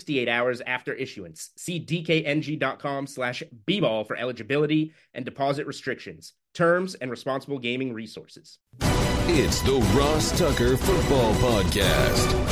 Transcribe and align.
68 0.00 0.28
hours 0.30 0.62
after 0.66 0.94
issuance. 0.94 1.50
See 1.56 1.78
dkng.com 1.78 3.06
slash 3.06 3.42
bball 3.68 4.06
for 4.06 4.16
eligibility 4.16 4.94
and 5.12 5.26
deposit 5.26 5.66
restrictions, 5.66 6.32
terms, 6.54 6.94
and 6.94 7.10
responsible 7.10 7.58
gaming 7.58 7.92
resources. 7.92 8.58
It's 8.80 9.60
the 9.60 9.78
Ross 9.94 10.36
Tucker 10.38 10.78
Football 10.78 11.34
Podcast. 11.34 12.46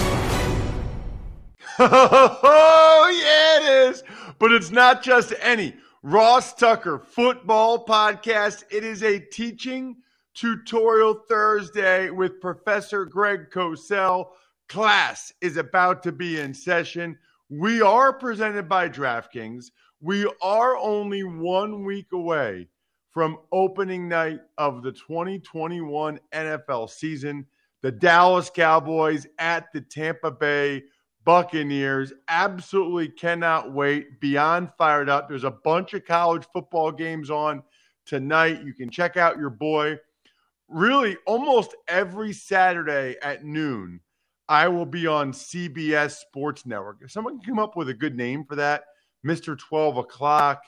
Oh, 1.80 3.08
yeah, 3.22 3.86
it 3.86 3.90
is. 3.90 4.02
But 4.38 4.52
it's 4.52 4.70
not 4.70 5.02
just 5.02 5.32
any 5.40 5.74
Ross 6.02 6.52
Tucker 6.52 6.98
Football 6.98 7.86
Podcast. 7.86 8.64
It 8.70 8.84
is 8.84 9.02
a 9.02 9.20
teaching 9.20 9.96
tutorial 10.34 11.14
Thursday 11.28 12.10
with 12.10 12.40
Professor 12.40 13.04
Greg 13.06 13.50
Cosell. 13.50 14.30
Class 14.68 15.32
is 15.40 15.56
about 15.56 16.02
to 16.02 16.12
be 16.12 16.38
in 16.38 16.52
session. 16.52 17.16
We 17.50 17.80
are 17.80 18.12
presented 18.12 18.68
by 18.68 18.90
DraftKings. 18.90 19.70
We 20.00 20.30
are 20.42 20.76
only 20.76 21.24
one 21.24 21.82
week 21.82 22.08
away 22.12 22.68
from 23.10 23.38
opening 23.52 24.06
night 24.06 24.40
of 24.58 24.82
the 24.82 24.92
2021 24.92 26.20
NFL 26.32 26.90
season. 26.90 27.46
The 27.80 27.90
Dallas 27.90 28.50
Cowboys 28.50 29.26
at 29.38 29.72
the 29.72 29.80
Tampa 29.80 30.30
Bay 30.30 30.82
Buccaneers. 31.24 32.12
Absolutely 32.28 33.08
cannot 33.08 33.72
wait. 33.72 34.20
Beyond 34.20 34.70
fired 34.76 35.08
up. 35.08 35.26
There's 35.26 35.44
a 35.44 35.50
bunch 35.50 35.94
of 35.94 36.04
college 36.04 36.46
football 36.52 36.92
games 36.92 37.30
on 37.30 37.62
tonight. 38.04 38.62
You 38.62 38.74
can 38.74 38.90
check 38.90 39.16
out 39.16 39.38
your 39.38 39.50
boy 39.50 39.98
really 40.68 41.16
almost 41.26 41.74
every 41.88 42.34
Saturday 42.34 43.16
at 43.22 43.42
noon 43.42 44.00
I 44.48 44.68
will 44.68 44.86
be 44.86 45.06
on 45.06 45.32
CBS 45.32 46.12
Sports 46.12 46.64
Network. 46.64 46.98
If 47.02 47.10
someone 47.10 47.38
can 47.38 47.54
come 47.54 47.58
up 47.58 47.76
with 47.76 47.90
a 47.90 47.94
good 47.94 48.16
name 48.16 48.44
for 48.44 48.56
that, 48.56 48.84
Mr. 49.26 49.58
12 49.58 49.98
o'clock, 49.98 50.62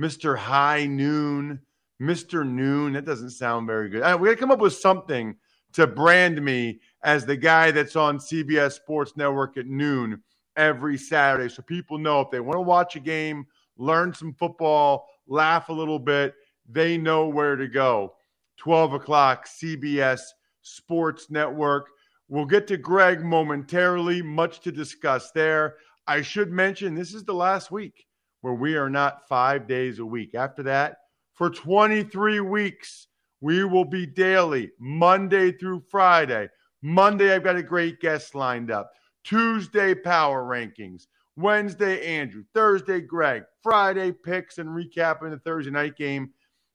Mr. 0.00 0.36
High 0.36 0.86
Noon, 0.86 1.60
Mr. 2.00 2.46
Noon, 2.46 2.92
that 2.92 3.04
doesn't 3.04 3.30
sound 3.30 3.66
very 3.66 3.88
good. 3.88 4.02
Uh, 4.02 4.16
we 4.20 4.28
got 4.28 4.34
to 4.34 4.40
come 4.40 4.50
up 4.50 4.60
with 4.60 4.74
something 4.74 5.34
to 5.72 5.86
brand 5.86 6.42
me 6.42 6.80
as 7.02 7.26
the 7.26 7.36
guy 7.36 7.70
that's 7.70 7.96
on 7.96 8.18
CBS 8.18 8.72
Sports 8.72 9.16
Network 9.16 9.56
at 9.56 9.66
noon 9.66 10.22
every 10.56 10.96
Saturday 10.96 11.48
so 11.48 11.62
people 11.62 11.98
know 11.98 12.20
if 12.20 12.30
they 12.30 12.38
want 12.38 12.56
to 12.56 12.62
watch 12.62 12.94
a 12.94 13.00
game, 13.00 13.44
learn 13.76 14.14
some 14.14 14.32
football, 14.32 15.08
laugh 15.26 15.68
a 15.68 15.72
little 15.72 15.98
bit, 15.98 16.34
they 16.68 16.96
know 16.96 17.26
where 17.26 17.56
to 17.56 17.66
go. 17.66 18.14
12 18.58 18.94
o'clock, 18.94 19.48
CBS 19.48 20.20
Sports 20.62 21.30
Network. 21.30 21.88
We'll 22.34 22.46
get 22.46 22.66
to 22.66 22.76
Greg 22.76 23.22
momentarily, 23.22 24.20
much 24.20 24.58
to 24.62 24.72
discuss 24.72 25.30
there. 25.30 25.76
I 26.08 26.20
should 26.20 26.50
mention 26.50 26.92
this 26.92 27.14
is 27.14 27.22
the 27.22 27.32
last 27.32 27.70
week 27.70 28.08
where 28.40 28.54
we 28.54 28.74
are 28.74 28.90
not 28.90 29.28
five 29.28 29.68
days 29.68 30.00
a 30.00 30.04
week. 30.04 30.34
After 30.34 30.64
that, 30.64 30.96
for 31.34 31.48
23 31.48 32.40
weeks, 32.40 33.06
we 33.40 33.62
will 33.62 33.84
be 33.84 34.04
daily, 34.04 34.72
Monday 34.80 35.52
through 35.52 35.84
Friday. 35.88 36.48
Monday, 36.82 37.32
I've 37.32 37.44
got 37.44 37.54
a 37.54 37.62
great 37.62 38.00
guest 38.00 38.34
lined 38.34 38.72
up. 38.72 38.90
Tuesday, 39.22 39.94
power 39.94 40.42
rankings. 40.42 41.06
Wednesday, 41.36 42.04
Andrew. 42.04 42.42
Thursday, 42.52 43.00
Greg. 43.00 43.44
Friday, 43.62 44.10
picks 44.10 44.58
and 44.58 44.70
recapping 44.70 45.30
the 45.30 45.38
Thursday 45.44 45.70
night 45.70 45.96
game. 45.96 46.30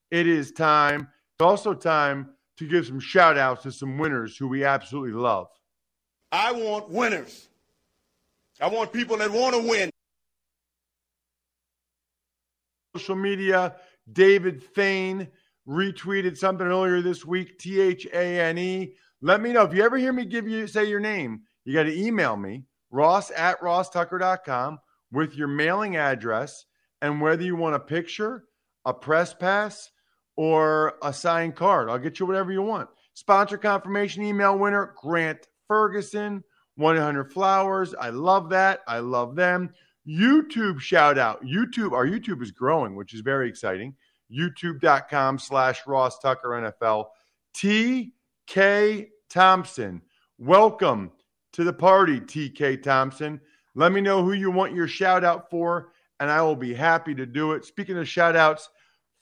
It 0.09 0.25
is 0.25 0.53
time. 0.53 1.01
It's 1.01 1.45
also 1.45 1.73
time 1.73 2.29
to 2.59 2.67
give 2.67 2.85
some 2.85 2.99
shout 2.99 3.37
outs 3.37 3.63
to 3.63 3.71
some 3.71 3.97
winners 3.97 4.37
who 4.37 4.47
we 4.47 4.63
absolutely 4.63 5.13
love. 5.13 5.47
I 6.31 6.51
want 6.51 6.89
winners. 6.89 7.47
I 8.61 8.67
want 8.67 8.93
people 8.93 9.17
that 9.17 9.31
want 9.31 9.55
to 9.55 9.67
win. 9.67 9.89
Social 12.95 13.15
media, 13.15 13.75
David 14.11 14.61
Thane 14.75 15.29
retweeted 15.67 16.37
something 16.37 16.67
earlier 16.67 17.01
this 17.01 17.25
week, 17.25 17.57
T 17.59 17.79
H 17.79 18.05
A 18.13 18.41
N 18.41 18.57
E. 18.57 18.93
Let 19.21 19.41
me 19.41 19.53
know 19.53 19.63
if 19.63 19.73
you 19.73 19.83
ever 19.83 19.97
hear 19.97 20.11
me 20.11 20.25
give 20.25 20.47
you 20.47 20.67
say 20.67 20.85
your 20.85 20.99
name, 20.99 21.41
you 21.63 21.73
got 21.73 21.83
to 21.83 21.97
email 21.97 22.35
me, 22.35 22.65
ross 22.91 23.31
at 23.31 23.59
rosstucker.com 23.61 24.79
with 25.11 25.35
your 25.35 25.47
mailing 25.47 25.95
address 25.95 26.65
and 27.01 27.21
whether 27.21 27.43
you 27.43 27.55
want 27.55 27.75
a 27.75 27.79
picture, 27.79 28.43
a 28.85 28.93
press 28.93 29.33
pass, 29.33 29.89
or 30.39 30.95
a 31.03 31.11
signed 31.11 31.53
card. 31.53 31.89
I'll 31.89 31.99
get 31.99 32.17
you 32.17 32.25
whatever 32.25 32.49
you 32.49 32.61
want. 32.61 32.87
Sponsor 33.13 33.57
confirmation 33.57 34.23
email 34.23 34.57
winner 34.57 34.93
Grant 34.95 35.49
Ferguson, 35.67 36.45
100 36.77 37.33
Flowers. 37.33 37.93
I 37.99 38.11
love 38.11 38.49
that. 38.51 38.79
I 38.87 38.99
love 38.99 39.35
them. 39.35 39.73
YouTube 40.07 40.79
shout 40.79 41.17
out. 41.17 41.43
YouTube, 41.43 41.91
our 41.91 42.05
YouTube 42.07 42.41
is 42.41 42.51
growing, 42.51 42.95
which 42.95 43.13
is 43.13 43.19
very 43.19 43.49
exciting. 43.49 43.93
YouTube.com 44.31 45.39
slash 45.39 45.85
Ross 45.85 46.19
Tucker 46.19 46.51
NFL. 46.51 47.07
TK 47.53 49.07
Thompson. 49.29 50.01
Welcome 50.37 51.11
to 51.51 51.65
the 51.65 51.73
party, 51.73 52.21
TK 52.21 52.81
Thompson. 52.81 53.41
Let 53.75 53.91
me 53.91 53.99
know 53.99 54.23
who 54.23 54.31
you 54.31 54.51
want 54.51 54.73
your 54.73 54.87
shout 54.87 55.25
out 55.25 55.49
for, 55.49 55.91
and 56.21 56.31
I 56.31 56.41
will 56.43 56.55
be 56.55 56.73
happy 56.73 57.13
to 57.15 57.25
do 57.25 57.51
it. 57.51 57.65
Speaking 57.65 57.97
of 57.97 58.07
shout 58.07 58.37
outs, 58.37 58.69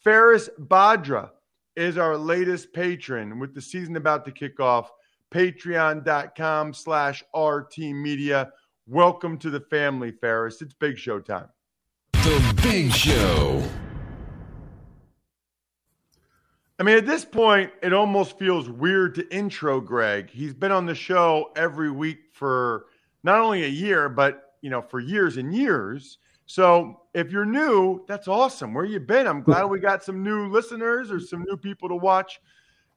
Ferris 0.08 0.50
Badra 0.58 1.32
is 1.76 1.98
our 1.98 2.16
latest 2.16 2.72
patron 2.72 3.40
with 3.40 3.54
the 3.54 3.62
season 3.62 3.98
about 3.98 4.24
to 4.24 4.32
kick 4.32 4.58
off. 4.58 4.90
Patreon.com 5.32 6.74
slash 6.74 7.26
RT 7.36 7.78
Media. 7.80 8.54
Welcome 8.88 9.38
to 9.40 9.50
the 9.50 9.60
family, 9.60 10.12
Ferris. 10.12 10.62
It's 10.62 10.74
Big 10.74 10.98
Show 10.98 11.20
time. 11.20 11.50
The 12.14 12.60
Big 12.64 12.94
Show. 12.94 13.62
I 16.80 16.84
mean, 16.84 16.98
at 16.98 17.06
this 17.06 17.26
point, 17.26 17.74
it 17.84 17.92
almost 17.92 18.40
feels 18.40 18.70
weird 18.70 19.14
to 19.16 19.30
intro 19.30 19.82
Greg. 19.82 20.30
He's 20.30 20.54
been 20.54 20.72
on 20.72 20.86
the 20.86 20.96
show 20.96 21.52
every 21.58 21.92
week 21.92 22.20
for 22.32 22.86
not 23.24 23.42
only 23.42 23.66
a 23.66 23.68
year, 23.68 24.08
but 24.08 24.54
you 24.62 24.70
know, 24.70 24.82
for 24.82 25.02
years 25.02 25.36
and 25.36 25.54
years. 25.54 26.18
So 26.48 27.02
if 27.14 27.32
you're 27.32 27.46
new, 27.46 28.06
that's 28.08 28.28
awesome. 28.28 28.74
Where 28.74 28.86
you 28.86 29.00
been? 29.00 29.28
I'm 29.28 29.44
glad 29.44 29.66
we 29.66 29.80
got 29.80 30.04
some 30.04 30.24
new 30.24 30.50
listeners 30.50 31.12
or 31.12 31.20
some 31.20 31.44
new 31.48 31.58
people 31.58 31.90
to 31.90 31.96
watch 31.96 32.40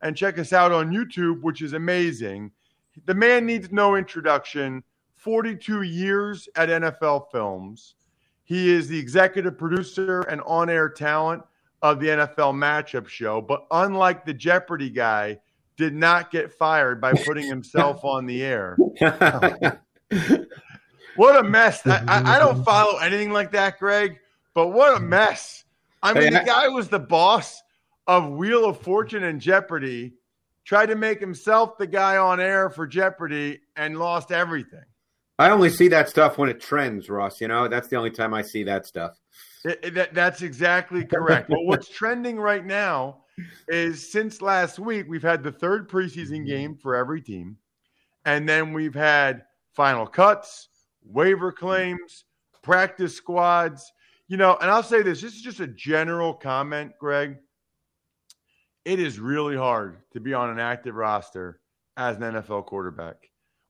and 0.02 0.16
check 0.16 0.38
us 0.38 0.52
out 0.52 0.72
on 0.72 0.90
YouTube, 0.90 1.42
which 1.42 1.60
is 1.60 1.72
amazing. 1.72 2.52
The 3.06 3.14
man 3.14 3.46
needs 3.46 3.70
no 3.72 3.96
introduction. 3.96 4.82
42 5.16 5.82
years 5.82 6.48
at 6.56 6.68
NFL 6.68 7.30
Films. 7.30 7.96
He 8.44 8.70
is 8.70 8.88
the 8.88 8.98
executive 8.98 9.58
producer 9.58 10.22
and 10.22 10.40
on 10.42 10.70
air 10.70 10.88
talent 10.88 11.42
of 11.82 12.00
the 12.00 12.06
NFL 12.06 12.54
matchup 12.54 13.08
show. 13.08 13.40
But 13.40 13.66
unlike 13.70 14.24
the 14.24 14.32
Jeopardy 14.32 14.90
guy, 14.90 15.38
did 15.76 15.94
not 15.94 16.30
get 16.30 16.52
fired 16.52 17.00
by 17.00 17.14
putting 17.14 17.46
himself 17.46 18.04
on 18.04 18.26
the 18.26 18.42
air. 18.42 18.76
What 21.16 21.36
a 21.36 21.42
mess. 21.42 21.86
I, 21.86 22.02
I, 22.08 22.38
don't 22.38 22.64
follow 22.64 22.98
anything 22.98 23.32
like 23.32 23.52
that, 23.52 23.78
Greg, 23.78 24.18
but 24.54 24.68
what 24.68 24.96
a 24.96 25.00
mess. 25.00 25.64
I 26.02 26.12
mean, 26.12 26.32
the 26.32 26.42
guy 26.44 26.68
was 26.68 26.88
the 26.88 26.98
boss 26.98 27.62
of 28.06 28.30
Wheel 28.30 28.64
of 28.64 28.80
Fortune 28.80 29.24
and 29.24 29.40
Jeopardy, 29.40 30.14
tried 30.64 30.86
to 30.86 30.96
make 30.96 31.20
himself 31.20 31.78
the 31.78 31.86
guy 31.86 32.16
on 32.16 32.40
air 32.40 32.70
for 32.70 32.86
Jeopardy, 32.86 33.60
and 33.76 33.98
lost 33.98 34.32
everything. 34.32 34.84
I 35.38 35.50
only 35.50 35.70
see 35.70 35.88
that 35.88 36.08
stuff 36.08 36.38
when 36.38 36.48
it 36.48 36.60
trends, 36.60 37.08
Ross. 37.08 37.40
You 37.40 37.48
know, 37.48 37.66
that's 37.66 37.88
the 37.88 37.96
only 37.96 38.10
time 38.10 38.34
I 38.34 38.42
see 38.42 38.62
that 38.64 38.86
stuff. 38.86 39.18
It, 39.64 39.80
it, 39.82 39.94
that, 39.94 40.14
that's 40.14 40.42
exactly 40.42 41.04
correct. 41.04 41.48
but 41.48 41.64
what's 41.64 41.88
trending 41.96 42.38
right 42.38 42.64
now 42.64 43.22
is 43.68 44.10
since 44.10 44.42
last 44.42 44.78
week, 44.78 45.06
we've 45.08 45.22
had 45.22 45.42
the 45.42 45.52
third 45.52 45.88
preseason 45.88 46.46
game 46.46 46.76
for 46.76 46.94
every 46.94 47.22
team. 47.22 47.56
And 48.26 48.48
then 48.48 48.72
we've 48.72 48.94
had 48.94 49.44
final 49.72 50.06
cuts, 50.06 50.68
waiver 51.04 51.52
claims, 51.52 52.24
practice 52.62 53.14
squads. 53.16 53.92
You 54.28 54.36
know, 54.36 54.56
and 54.60 54.70
I'll 54.70 54.82
say 54.82 55.02
this 55.02 55.20
this 55.20 55.34
is 55.34 55.42
just 55.42 55.60
a 55.60 55.66
general 55.66 56.32
comment, 56.34 56.92
Greg. 57.00 57.36
It 58.84 58.98
is 58.98 59.18
really 59.20 59.56
hard 59.56 59.98
to 60.12 60.20
be 60.20 60.32
on 60.34 60.50
an 60.50 60.58
active 60.58 60.94
roster 60.94 61.60
as 61.96 62.16
an 62.16 62.22
NFL 62.22 62.66
quarterback. 62.66 63.16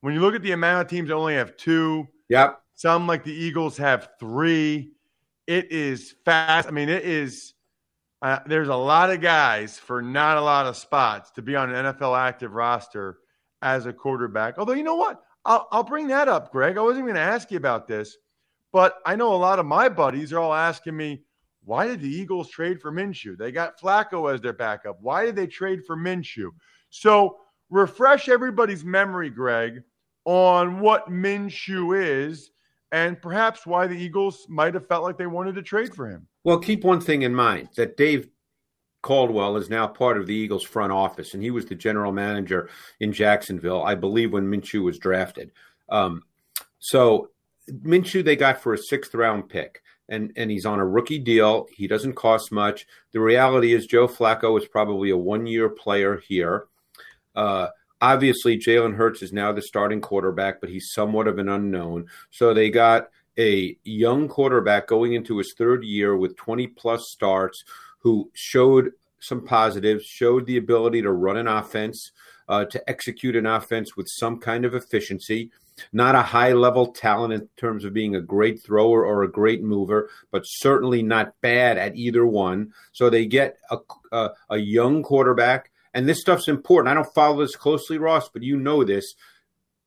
When 0.03 0.15
you 0.15 0.21
look 0.21 0.35
at 0.35 0.43
the 0.43 0.53
amount 0.53 0.83
of 0.83 0.89
teams 0.91 1.09
that 1.09 1.15
only 1.15 1.35
have 1.35 1.57
two, 1.57 2.07
Yep. 2.29 2.61
some 2.75 3.07
like 3.07 3.25
the 3.25 3.33
Eagles 3.33 3.77
have 3.79 4.11
three. 4.21 4.93
It 5.47 5.73
is 5.73 6.15
fast. 6.25 6.69
I 6.69 6.71
mean, 6.71 6.89
it 6.89 7.05
is. 7.05 7.55
Uh, 8.23 8.39
there's 8.47 8.69
a 8.69 8.77
lot 8.77 9.11
of 9.11 9.21
guys 9.23 9.79
for 9.79 10.03
not 10.03 10.37
a 10.37 10.41
lot 10.43 10.67
of 10.67 10.77
spots 10.77 11.31
to 11.33 11.43
be 11.43 11.57
on 11.57 11.75
an 11.75 11.87
NFL 11.87 12.19
active 12.19 12.53
roster 12.53 13.19
as 13.63 13.87
a 13.87 13.93
quarterback. 13.93 14.59
Although, 14.59 14.75
you 14.75 14.85
know 14.85 14.97
what? 14.97 15.23
I'll, 15.45 15.69
I'll 15.73 15.83
bring 15.83 16.09
that 16.09 16.29
up, 16.29 16.53
Greg. 16.53 16.77
I 16.77 16.83
wasn't 16.83 17.07
going 17.07 17.15
to 17.15 17.21
ask 17.21 17.51
you 17.51 17.57
about 17.57 17.87
this, 17.87 18.17
but 18.73 18.97
I 19.07 19.17
know 19.17 19.35
a 19.35 19.37
lot 19.37 19.59
of 19.59 19.67
my 19.67 19.89
buddies 19.89 20.33
are 20.33 20.39
all 20.39 20.55
asking 20.55 20.97
me, 20.97 21.23
why 21.65 21.87
did 21.87 22.01
the 22.01 22.09
Eagles 22.09 22.49
trade 22.49 22.81
for 22.81 22.91
Minshew? 22.91 23.37
They 23.37 23.53
got 23.53 23.79
Flacco 23.81 24.33
as 24.33 24.41
their 24.41 24.53
backup. 24.53 24.99
Why 25.01 25.25
did 25.27 25.37
they 25.37 25.47
trade 25.47 25.85
for 25.87 25.97
Minshew? 25.97 26.51
So 26.89 27.39
refresh 27.69 28.29
everybody's 28.29 28.85
memory, 28.85 29.31
Greg, 29.31 29.83
on 30.25 30.81
what 30.81 31.11
Minshew 31.11 31.99
is 32.01 32.51
and 32.93 33.21
perhaps 33.21 33.67
why 33.67 33.87
the 33.87 33.97
Eagles 33.97 34.47
might 34.49 34.75
have 34.75 34.87
felt 34.89 35.05
like 35.05 35.17
they 35.17 35.27
wanted 35.27 35.55
to 35.55 35.63
trade 35.63 35.95
for 35.95 36.09
him. 36.09 36.27
Well, 36.45 36.59
keep 36.59 36.83
one 36.83 37.01
thing 37.01 37.23
in 37.23 37.35
mind 37.35 37.69
that 37.77 37.97
Dave 37.97 38.29
Caldwell 39.03 39.57
is 39.57 39.71
now 39.71 39.87
part 39.87 40.19
of 40.19 40.27
the 40.27 40.35
Eagles 40.35 40.65
front 40.65 40.93
office, 40.93 41.35
and 41.35 41.43
he 41.43 41.51
was 41.51 41.67
the 41.67 41.75
general 41.75 42.13
manager 42.13 42.69
in 43.01 43.13
Jacksonville, 43.13 43.83
I 43.83 43.95
believe, 43.95 44.33
when 44.33 44.51
Minshew 44.51 44.83
was 44.83 44.99
drafted. 44.99 45.53
Um, 45.89 46.23
so 46.79 47.31
Minshew 47.71 48.25
they 48.25 48.37
got 48.37 48.61
for 48.61 48.75
a 48.75 48.79
sixth 48.79 49.15
round 49.15 49.49
pick, 49.49 49.83
and 50.09 50.33
and 50.37 50.51
he's 50.51 50.67
on 50.67 50.81
a 50.81 50.87
rookie 50.87 51.19
deal. 51.19 51.67
He 51.73 51.87
doesn't 51.87 52.15
cost 52.15 52.53
much. 52.53 52.87
The 53.13 53.21
reality 53.21 53.73
is 53.73 53.87
Joe 53.87 54.09
Flacco 54.09 54.61
is 54.61 54.69
probably 54.69 55.11
a 55.11 55.17
one 55.17 55.47
year 55.47 55.69
player 55.69 56.19
here. 56.19 56.67
Uh, 57.35 57.69
obviously, 58.01 58.59
Jalen 58.59 58.97
Hurts 58.97 59.23
is 59.23 59.33
now 59.33 59.53
the 59.53 59.63
starting 59.63 60.01
quarterback, 60.01 60.61
but 60.61 60.71
he's 60.71 60.93
somewhat 60.93 61.29
of 61.29 61.39
an 61.39 61.49
unknown. 61.49 62.07
So 62.31 62.53
they 62.53 62.71
got 62.71 63.09
a 63.39 63.77
young 63.85 64.29
quarterback 64.29 64.87
going 64.87 65.15
into 65.15 65.39
his 65.39 65.55
third 65.57 65.85
year 65.85 66.17
with 66.17 66.37
20 66.37 66.67
plus 66.69 67.09
starts 67.11 67.65
who 68.01 68.31
showed 68.35 68.93
some 69.21 69.45
positives, 69.45 70.05
showed 70.05 70.47
the 70.47 70.57
ability 70.57 71.03
to 71.03 71.13
run 71.13 71.37
an 71.37 71.47
offense, 71.47 72.13
uh, 72.49 72.65
to 72.65 72.91
execute 72.91 73.37
an 73.37 73.47
offense 73.47 73.97
with 73.97 74.09
some 74.09 74.39
kind 74.39 74.65
of 74.65 74.75
efficiency. 74.75 75.51
Not 75.93 76.15
a 76.15 76.23
high 76.23 76.53
level 76.53 76.89
talent 76.89 77.33
in 77.33 77.49
terms 77.57 77.85
of 77.85 77.95
being 77.95 78.17
a 78.17 78.21
great 78.21 78.63
thrower 78.63 79.05
or 79.05 79.23
a 79.23 79.31
great 79.31 79.63
mover, 79.63 80.11
but 80.31 80.43
certainly 80.45 81.03
not 81.03 81.41
bad 81.41 81.79
at 81.79 81.97
either 81.97 82.27
one. 82.27 82.73
So 82.93 83.09
they 83.09 83.25
get 83.25 83.57
a, 83.71 83.79
a, 84.13 84.31
a 84.51 84.59
young 84.59 85.03
quarterback. 85.03 85.71
And 85.95 86.09
this 86.09 86.21
stuff's 86.21 86.49
important. 86.49 86.91
I 86.91 86.95
don't 86.95 87.15
follow 87.15 87.41
this 87.41 87.57
closely, 87.57 87.99
Ross, 87.99 88.29
but 88.29 88.43
you 88.43 88.57
know 88.57 88.85
this. 88.85 89.15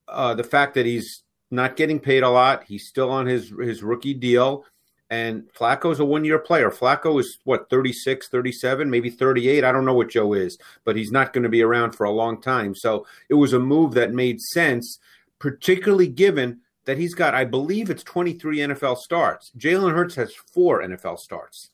Uh, 0.07 0.33
the 0.33 0.43
fact 0.43 0.73
that 0.75 0.85
he's 0.85 1.23
not 1.51 1.75
getting 1.75 1.99
paid 1.99 2.23
a 2.23 2.29
lot, 2.29 2.63
he's 2.63 2.87
still 2.87 3.09
on 3.11 3.25
his 3.25 3.53
his 3.61 3.83
rookie 3.83 4.13
deal. 4.13 4.65
And 5.13 5.43
Flacco's 5.53 5.99
a 5.99 6.05
one 6.05 6.25
year 6.25 6.39
player. 6.39 6.71
Flacco 6.71 7.19
is 7.19 7.37
what, 7.43 7.69
36, 7.69 8.29
37, 8.29 8.89
maybe 8.89 9.11
38. 9.11 9.63
I 9.63 9.71
don't 9.71 9.85
know 9.85 9.93
what 9.93 10.09
Joe 10.09 10.33
is, 10.33 10.57
but 10.85 10.95
he's 10.95 11.11
not 11.11 11.33
going 11.33 11.43
to 11.43 11.49
be 11.49 11.61
around 11.61 11.91
for 11.91 12.05
a 12.05 12.11
long 12.11 12.41
time. 12.41 12.73
So 12.73 13.05
it 13.29 13.35
was 13.35 13.53
a 13.53 13.59
move 13.59 13.93
that 13.93 14.11
made 14.11 14.41
sense, 14.41 14.97
particularly 15.37 16.07
given 16.07 16.61
that 16.85 16.97
he's 16.97 17.13
got, 17.13 17.35
I 17.35 17.45
believe 17.45 17.91
it's 17.91 18.01
23 18.01 18.57
NFL 18.57 18.97
starts. 18.97 19.51
Jalen 19.55 19.93
Hurts 19.93 20.15
has 20.15 20.33
four 20.33 20.81
NFL 20.81 21.19
starts. 21.19 21.69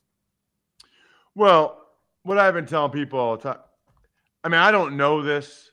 Well, 1.34 1.82
what 2.22 2.36
I've 2.36 2.52
been 2.52 2.66
telling 2.66 2.92
people 2.92 3.18
all 3.18 3.38
the 3.38 3.54
time, 3.54 3.62
I 4.44 4.50
mean, 4.50 4.60
I 4.60 4.70
don't 4.70 4.98
know 4.98 5.22
this, 5.22 5.70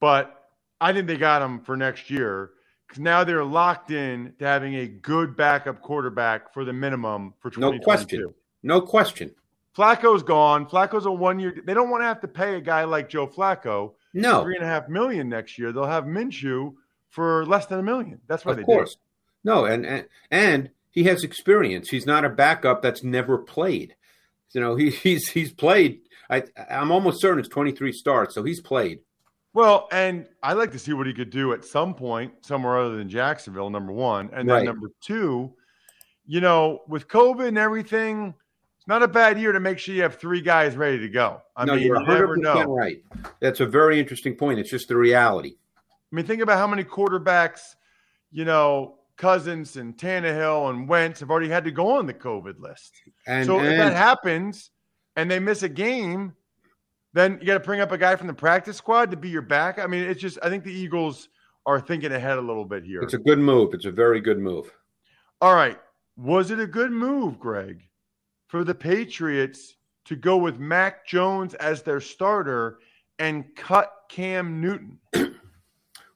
but 0.00 0.48
I 0.80 0.94
think 0.94 1.06
they 1.06 1.18
got 1.18 1.42
him 1.42 1.60
for 1.60 1.76
next 1.76 2.08
year 2.08 2.52
now 2.98 3.24
they're 3.24 3.44
locked 3.44 3.90
in 3.90 4.34
to 4.38 4.44
having 4.44 4.74
a 4.74 4.86
good 4.86 5.36
backup 5.36 5.80
quarterback 5.80 6.52
for 6.52 6.64
the 6.64 6.72
minimum 6.72 7.34
for 7.40 7.52
No 7.56 7.78
question. 7.78 8.34
No 8.62 8.80
question. 8.80 9.34
Flacco's 9.76 10.22
gone. 10.22 10.66
Flacco's 10.66 11.06
a 11.06 11.12
one 11.12 11.38
year. 11.38 11.54
They 11.64 11.74
don't 11.74 11.90
want 11.90 12.02
to 12.02 12.06
have 12.06 12.20
to 12.22 12.28
pay 12.28 12.56
a 12.56 12.60
guy 12.60 12.84
like 12.84 13.08
Joe 13.08 13.26
Flacco 13.26 13.92
No, 14.12 14.42
three 14.42 14.56
and 14.56 14.64
a 14.64 14.68
half 14.68 14.88
million 14.88 15.28
next 15.28 15.58
year. 15.58 15.72
They'll 15.72 15.86
have 15.86 16.04
Minshew 16.04 16.74
for 17.08 17.46
less 17.46 17.66
than 17.66 17.78
a 17.78 17.82
million. 17.82 18.20
That's 18.26 18.44
what 18.44 18.56
they 18.56 18.62
of 18.62 18.66
course. 18.66 18.96
No, 19.44 19.64
and, 19.64 19.86
and 19.86 20.06
and 20.30 20.70
he 20.90 21.04
has 21.04 21.22
experience. 21.22 21.88
He's 21.88 22.06
not 22.06 22.24
a 22.24 22.28
backup 22.28 22.82
that's 22.82 23.04
never 23.04 23.38
played. 23.38 23.94
You 24.52 24.60
know, 24.60 24.74
he, 24.76 24.90
he's 24.90 25.28
he's 25.30 25.52
played. 25.52 26.00
I 26.28 26.44
I'm 26.68 26.90
almost 26.90 27.20
certain 27.20 27.38
it's 27.38 27.48
23 27.48 27.92
starts, 27.92 28.34
so 28.34 28.42
he's 28.42 28.60
played. 28.60 29.00
Well, 29.52 29.88
and 29.90 30.26
I'd 30.42 30.54
like 30.54 30.70
to 30.72 30.78
see 30.78 30.92
what 30.92 31.06
he 31.06 31.12
could 31.12 31.30
do 31.30 31.52
at 31.52 31.64
some 31.64 31.94
point 31.94 32.32
somewhere 32.44 32.78
other 32.78 32.96
than 32.96 33.08
Jacksonville. 33.08 33.70
Number 33.70 33.92
one, 33.92 34.30
and 34.32 34.48
then 34.48 34.56
Right. 34.56 34.64
number 34.64 34.90
two, 35.00 35.52
you 36.26 36.40
know, 36.40 36.82
with 36.86 37.08
COVID 37.08 37.48
and 37.48 37.58
everything, 37.58 38.34
it's 38.78 38.86
not 38.86 39.02
a 39.02 39.08
bad 39.08 39.40
year 39.40 39.50
to 39.52 39.58
make 39.60 39.78
sure 39.78 39.94
you 39.94 40.02
have 40.02 40.16
three 40.16 40.40
guys 40.40 40.76
ready 40.76 40.98
to 40.98 41.08
go. 41.08 41.42
I 41.56 41.64
no, 41.64 41.74
mean, 41.74 41.84
you're 41.86 42.00
you 42.00 42.06
never 42.06 42.36
100 42.36 42.38
know. 42.38 42.64
right. 42.72 43.02
That's 43.40 43.60
a 43.60 43.66
very 43.66 43.98
interesting 43.98 44.36
point. 44.36 44.60
It's 44.60 44.70
just 44.70 44.88
the 44.88 44.96
reality. 44.96 45.56
I 45.76 46.16
mean, 46.16 46.26
think 46.26 46.42
about 46.42 46.58
how 46.58 46.66
many 46.68 46.84
quarterbacks, 46.84 47.74
you 48.30 48.44
know, 48.44 48.98
Cousins 49.16 49.76
and 49.76 49.96
Tannehill 49.96 50.70
and 50.70 50.88
Wentz 50.88 51.20
have 51.20 51.30
already 51.30 51.48
had 51.48 51.64
to 51.64 51.70
go 51.70 51.96
on 51.98 52.06
the 52.06 52.14
COVID 52.14 52.58
list. 52.58 52.94
And, 53.26 53.44
so 53.46 53.60
if 53.60 53.76
that 53.76 53.94
happens 53.94 54.70
and 55.16 55.30
they 55.30 55.38
miss 55.38 55.62
a 55.62 55.68
game, 55.68 56.34
then 57.12 57.38
you 57.40 57.46
got 57.46 57.54
to 57.54 57.60
bring 57.60 57.80
up 57.80 57.92
a 57.92 57.98
guy 57.98 58.16
from 58.16 58.26
the 58.26 58.34
practice 58.34 58.76
squad 58.76 59.10
to 59.10 59.16
be 59.16 59.28
your 59.28 59.42
back. 59.42 59.78
I 59.78 59.86
mean, 59.86 60.02
it's 60.02 60.20
just 60.20 60.38
I 60.42 60.48
think 60.48 60.64
the 60.64 60.72
Eagles 60.72 61.28
are 61.66 61.80
thinking 61.80 62.12
ahead 62.12 62.38
a 62.38 62.40
little 62.40 62.64
bit 62.64 62.84
here. 62.84 63.02
it's 63.02 63.14
a 63.14 63.18
good 63.18 63.38
move. 63.38 63.74
It's 63.74 63.84
a 63.84 63.90
very 63.90 64.20
good 64.20 64.38
move. 64.38 64.72
All 65.40 65.54
right, 65.54 65.78
was 66.16 66.50
it 66.50 66.60
a 66.60 66.66
good 66.66 66.92
move, 66.92 67.38
Greg, 67.38 67.88
for 68.48 68.64
the 68.64 68.74
Patriots 68.74 69.76
to 70.06 70.16
go 70.16 70.36
with 70.36 70.58
Mac 70.58 71.06
Jones 71.06 71.54
as 71.54 71.82
their 71.82 72.00
starter 72.00 72.78
and 73.18 73.44
cut 73.56 73.92
Cam 74.08 74.60
Newton? 74.60 74.98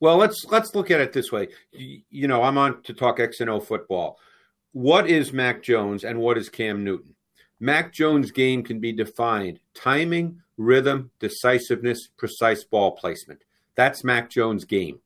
Well, 0.00 0.18
let's 0.18 0.44
let's 0.50 0.74
look 0.74 0.90
at 0.90 1.00
it 1.00 1.14
this 1.14 1.32
way. 1.32 1.48
You, 1.72 2.02
you 2.10 2.28
know, 2.28 2.42
I'm 2.42 2.58
on 2.58 2.82
to 2.82 2.92
talk 2.92 3.20
X 3.20 3.40
and 3.40 3.48
O 3.48 3.58
football. 3.58 4.18
What 4.72 5.08
is 5.08 5.32
Mac 5.32 5.62
Jones 5.62 6.04
and 6.04 6.18
what 6.18 6.36
is 6.36 6.50
Cam 6.50 6.84
Newton? 6.84 7.13
Mac 7.60 7.92
Jones' 7.92 8.30
game 8.30 8.62
can 8.62 8.80
be 8.80 8.92
defined 8.92 9.60
timing, 9.74 10.42
rhythm, 10.56 11.10
decisiveness, 11.18 12.08
precise 12.16 12.64
ball 12.64 12.92
placement. 12.92 13.42
That's 13.74 14.04
Mac 14.04 14.30
Jones' 14.30 14.64
game. 14.64 15.00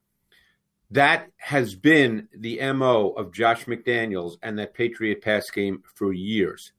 That 0.91 1.31
has 1.37 1.75
been 1.75 2.29
the 2.35 2.61
MO 2.73 3.11
of 3.11 3.33
Josh 3.33 3.67
McDaniels 3.67 4.37
and 4.43 4.59
that 4.59 4.75
Patriot 4.75 5.23
pass 5.23 5.51
game 5.51 5.83
for 5.95 6.13
years. 6.13 6.73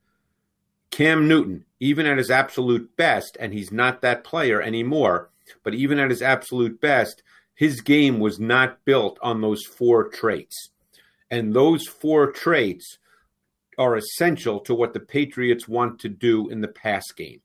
Cam 0.89 1.27
Newton, 1.27 1.65
even 1.79 2.07
at 2.07 2.17
his 2.17 2.31
absolute 2.31 2.95
best, 2.97 3.37
and 3.39 3.53
he's 3.53 3.71
not 3.71 4.01
that 4.01 4.23
player 4.23 4.61
anymore, 4.61 5.29
but 5.63 5.75
even 5.75 5.99
at 5.99 6.09
his 6.09 6.23
absolute 6.23 6.81
best, 6.81 7.21
his 7.53 7.81
game 7.81 8.19
was 8.19 8.39
not 8.39 8.83
built 8.85 9.19
on 9.21 9.41
those 9.41 9.63
four 9.63 10.09
traits. 10.09 10.69
And 11.29 11.53
those 11.53 11.85
four 11.85 12.31
traits 12.31 12.97
are 13.79 13.95
essential 13.95 14.59
to 14.59 14.75
what 14.75 14.93
the 14.93 14.99
Patriots 14.99 15.67
want 15.67 15.99
to 16.01 16.09
do 16.09 16.49
in 16.49 16.61
the 16.61 16.67
pass 16.67 17.11
game. 17.11 17.41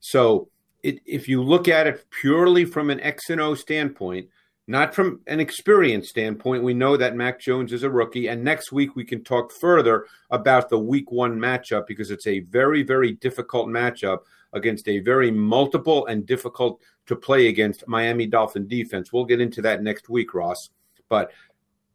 So 0.00 0.48
it, 0.82 1.00
if 1.04 1.28
you 1.28 1.42
look 1.42 1.68
at 1.68 1.86
it 1.86 2.06
purely 2.10 2.64
from 2.64 2.90
an 2.90 3.00
X 3.00 3.30
and 3.30 3.40
O 3.40 3.54
standpoint, 3.54 4.28
not 4.66 4.94
from 4.94 5.20
an 5.26 5.38
experience 5.38 6.08
standpoint, 6.08 6.64
we 6.64 6.74
know 6.74 6.96
that 6.96 7.14
Mac 7.14 7.38
Jones 7.38 7.72
is 7.72 7.84
a 7.84 7.90
rookie. 7.90 8.28
And 8.28 8.42
next 8.42 8.72
week 8.72 8.96
we 8.96 9.04
can 9.04 9.22
talk 9.22 9.52
further 9.52 10.06
about 10.30 10.68
the 10.68 10.78
week 10.78 11.12
one 11.12 11.38
matchup 11.38 11.86
because 11.86 12.10
it's 12.10 12.26
a 12.26 12.40
very, 12.40 12.82
very 12.82 13.12
difficult 13.12 13.68
matchup 13.68 14.20
against 14.52 14.88
a 14.88 15.00
very 15.00 15.30
multiple 15.30 16.06
and 16.06 16.26
difficult 16.26 16.80
to 17.06 17.14
play 17.14 17.48
against 17.48 17.86
Miami 17.86 18.26
Dolphin 18.26 18.66
defense. 18.66 19.12
We'll 19.12 19.24
get 19.24 19.40
into 19.40 19.62
that 19.62 19.82
next 19.82 20.08
week, 20.08 20.34
Ross. 20.34 20.70
But 21.08 21.30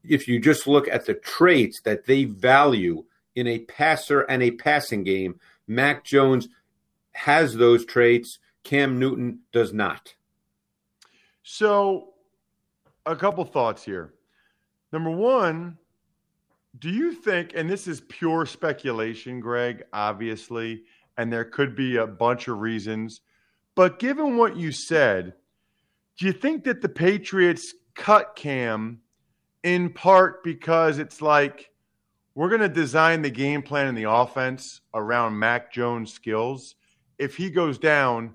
if 0.08 0.28
you 0.28 0.40
just 0.40 0.68
look 0.68 0.88
at 0.88 1.06
the 1.06 1.16
traits 1.16 1.82
that 1.82 2.06
they 2.06 2.26
value 2.26 3.04
in 3.36 3.48
a 3.48 3.60
passer 3.60 4.22
and 4.22 4.44
a 4.44 4.52
passing 4.52 5.04
game, 5.04 5.40
Mac 5.68 6.04
Jones 6.04 6.48
has 7.14 7.56
those 7.56 7.86
traits. 7.86 8.40
Cam 8.64 9.00
Newton 9.00 9.40
does 9.52 9.74
not. 9.74 10.14
So, 11.44 12.14
a 13.06 13.16
couple 13.16 13.44
thoughts 13.46 13.84
here. 13.84 14.14
Number 14.92 15.10
one, 15.10 15.78
Do 16.80 16.90
you 16.90 17.12
think, 17.14 17.52
and 17.56 17.70
this 17.70 17.88
is 17.88 18.02
pure 18.02 18.46
speculation, 18.46 19.40
Greg, 19.40 19.84
obviously, 19.92 20.84
and 21.18 21.32
there 21.32 21.44
could 21.46 21.76
be 21.76 21.98
a 21.98 22.08
bunch 22.08 22.48
of 22.48 22.60
reasons, 22.60 23.22
but 23.76 24.00
given 24.00 24.38
what 24.38 24.56
you 24.56 24.72
said, 24.72 25.34
do 26.18 26.26
you 26.26 26.34
think 26.34 26.64
that 26.64 26.82
the 26.82 26.90
Patriots 26.90 27.74
cut 27.96 28.36
Cam 28.36 29.02
in 29.64 29.92
part 29.92 30.44
because 30.44 30.98
it's 30.98 31.22
like 31.22 31.72
we're 32.36 32.50
going 32.50 32.62
to 32.62 32.70
design 32.70 33.22
the 33.22 33.30
game 33.30 33.62
plan 33.62 33.88
and 33.88 33.98
the 33.98 34.10
offense 34.10 34.82
around 34.94 35.38
Mac 35.38 35.72
Jones' 35.72 36.14
skills? 36.14 36.76
If 37.18 37.36
he 37.36 37.50
goes 37.50 37.78
down, 37.78 38.34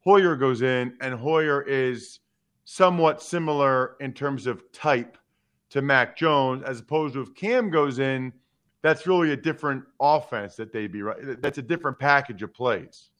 Hoyer 0.00 0.36
goes 0.36 0.62
in, 0.62 0.96
and 1.00 1.14
Hoyer 1.14 1.62
is 1.62 2.20
somewhat 2.64 3.22
similar 3.22 3.96
in 4.00 4.12
terms 4.12 4.46
of 4.46 4.70
type 4.72 5.16
to 5.70 5.82
Mac 5.82 6.16
Jones, 6.16 6.62
as 6.64 6.80
opposed 6.80 7.14
to 7.14 7.20
if 7.20 7.34
Cam 7.34 7.70
goes 7.70 7.98
in, 7.98 8.32
that's 8.82 9.06
really 9.06 9.32
a 9.32 9.36
different 9.36 9.84
offense 10.00 10.54
that 10.56 10.72
they'd 10.72 10.92
be 10.92 11.02
right. 11.02 11.40
That's 11.40 11.58
a 11.58 11.62
different 11.62 11.98
package 11.98 12.42
of 12.42 12.54
plays. 12.54 13.10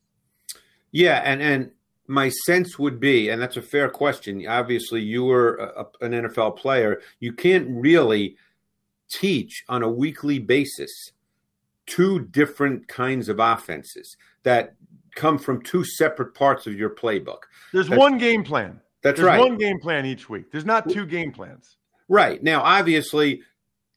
Yeah, 0.92 1.22
and 1.24 1.42
and 1.42 1.70
my 2.06 2.28
sense 2.28 2.78
would 2.78 3.00
be, 3.00 3.30
and 3.30 3.42
that's 3.42 3.56
a 3.56 3.62
fair 3.62 3.88
question. 3.88 4.46
Obviously, 4.46 5.02
you 5.02 5.24
were 5.24 5.56
a, 5.56 6.04
an 6.04 6.12
NFL 6.12 6.56
player. 6.56 7.00
You 7.18 7.32
can't 7.32 7.66
really 7.68 8.36
teach 9.10 9.64
on 9.68 9.82
a 9.82 9.88
weekly 9.88 10.38
basis 10.38 11.12
two 11.86 12.20
different 12.26 12.88
kinds 12.88 13.28
of 13.28 13.38
offenses 13.38 14.16
that 14.42 14.74
come 15.14 15.38
from 15.38 15.62
two 15.62 15.84
separate 15.84 16.34
parts 16.34 16.66
of 16.66 16.74
your 16.74 16.90
playbook. 16.90 17.38
There's 17.72 17.88
that's, 17.88 17.98
one 17.98 18.18
game 18.18 18.44
plan. 18.44 18.80
That's 19.02 19.18
There's 19.18 19.26
right. 19.26 19.40
One 19.40 19.56
game 19.56 19.78
plan 19.80 20.04
each 20.04 20.28
week. 20.28 20.50
There's 20.50 20.64
not 20.64 20.88
two 20.88 21.06
game 21.06 21.32
plans. 21.32 21.76
Right. 22.08 22.42
Now, 22.42 22.62
obviously, 22.62 23.42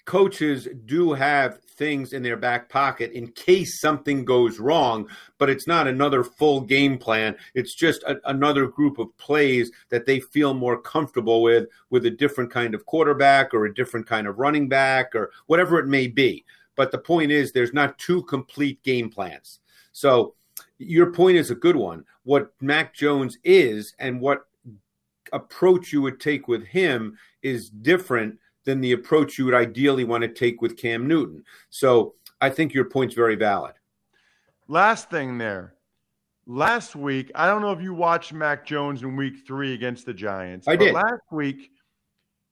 coaches 0.09 0.67
do 0.87 1.13
have 1.13 1.59
things 1.61 2.13
in 2.13 2.23
their 2.23 2.35
back 2.35 2.67
pocket 2.67 3.11
in 3.11 3.27
case 3.33 3.79
something 3.79 4.25
goes 4.25 4.57
wrong, 4.57 5.07
but 5.37 5.51
it's 5.51 5.67
not 5.67 5.87
another 5.87 6.23
full 6.23 6.61
game 6.61 6.97
plan. 6.97 7.35
It's 7.53 7.75
just 7.75 8.01
a, 8.01 8.19
another 8.25 8.65
group 8.65 8.97
of 8.97 9.15
plays 9.19 9.69
that 9.89 10.07
they 10.07 10.19
feel 10.19 10.55
more 10.55 10.81
comfortable 10.81 11.43
with, 11.43 11.67
with 11.91 12.07
a 12.07 12.09
different 12.09 12.49
kind 12.49 12.73
of 12.73 12.87
quarterback 12.87 13.53
or 13.53 13.65
a 13.65 13.73
different 13.75 14.07
kind 14.07 14.25
of 14.25 14.39
running 14.39 14.67
back 14.67 15.13
or 15.13 15.29
whatever 15.45 15.77
it 15.77 15.85
may 15.85 16.07
be. 16.07 16.43
But 16.75 16.91
the 16.91 16.97
point 16.97 17.31
is, 17.31 17.51
there's 17.51 17.73
not 17.73 17.99
two 17.99 18.23
complete 18.23 18.81
game 18.81 19.11
plans. 19.11 19.59
So, 19.91 20.33
your 20.79 21.11
point 21.11 21.37
is 21.37 21.51
a 21.51 21.55
good 21.55 21.75
one. 21.75 22.03
What 22.23 22.51
Mac 22.61 22.95
Jones 22.95 23.37
is 23.43 23.93
and 23.99 24.19
what 24.19 24.47
approach 25.33 25.93
you 25.93 26.01
would 26.01 26.19
take 26.19 26.47
with 26.47 26.65
him 26.65 27.15
is 27.43 27.69
different 27.69 28.39
than 28.69 28.81
the 28.81 28.91
approach 28.91 29.39
you 29.39 29.45
would 29.45 29.55
ideally 29.55 30.03
want 30.03 30.21
to 30.21 30.27
take 30.27 30.61
with 30.61 30.77
Cam 30.77 31.07
Newton. 31.07 31.43
So 31.71 32.13
I 32.39 32.51
think 32.51 32.71
your 32.71 32.85
point's 32.85 33.15
very 33.15 33.35
valid. 33.35 33.73
Last 34.67 35.09
thing 35.09 35.39
there. 35.39 35.73
Last 36.45 36.95
week, 36.95 37.31
I 37.33 37.47
don't 37.47 37.61
know 37.61 37.71
if 37.71 37.81
you 37.81 37.95
watched 37.95 38.31
Mac 38.31 38.65
Jones 38.65 39.01
in 39.01 39.15
week 39.15 39.47
three 39.47 39.73
against 39.73 40.05
the 40.05 40.13
Giants. 40.13 40.67
I 40.67 40.75
did. 40.75 40.93
Last 40.93 41.23
week, 41.31 41.71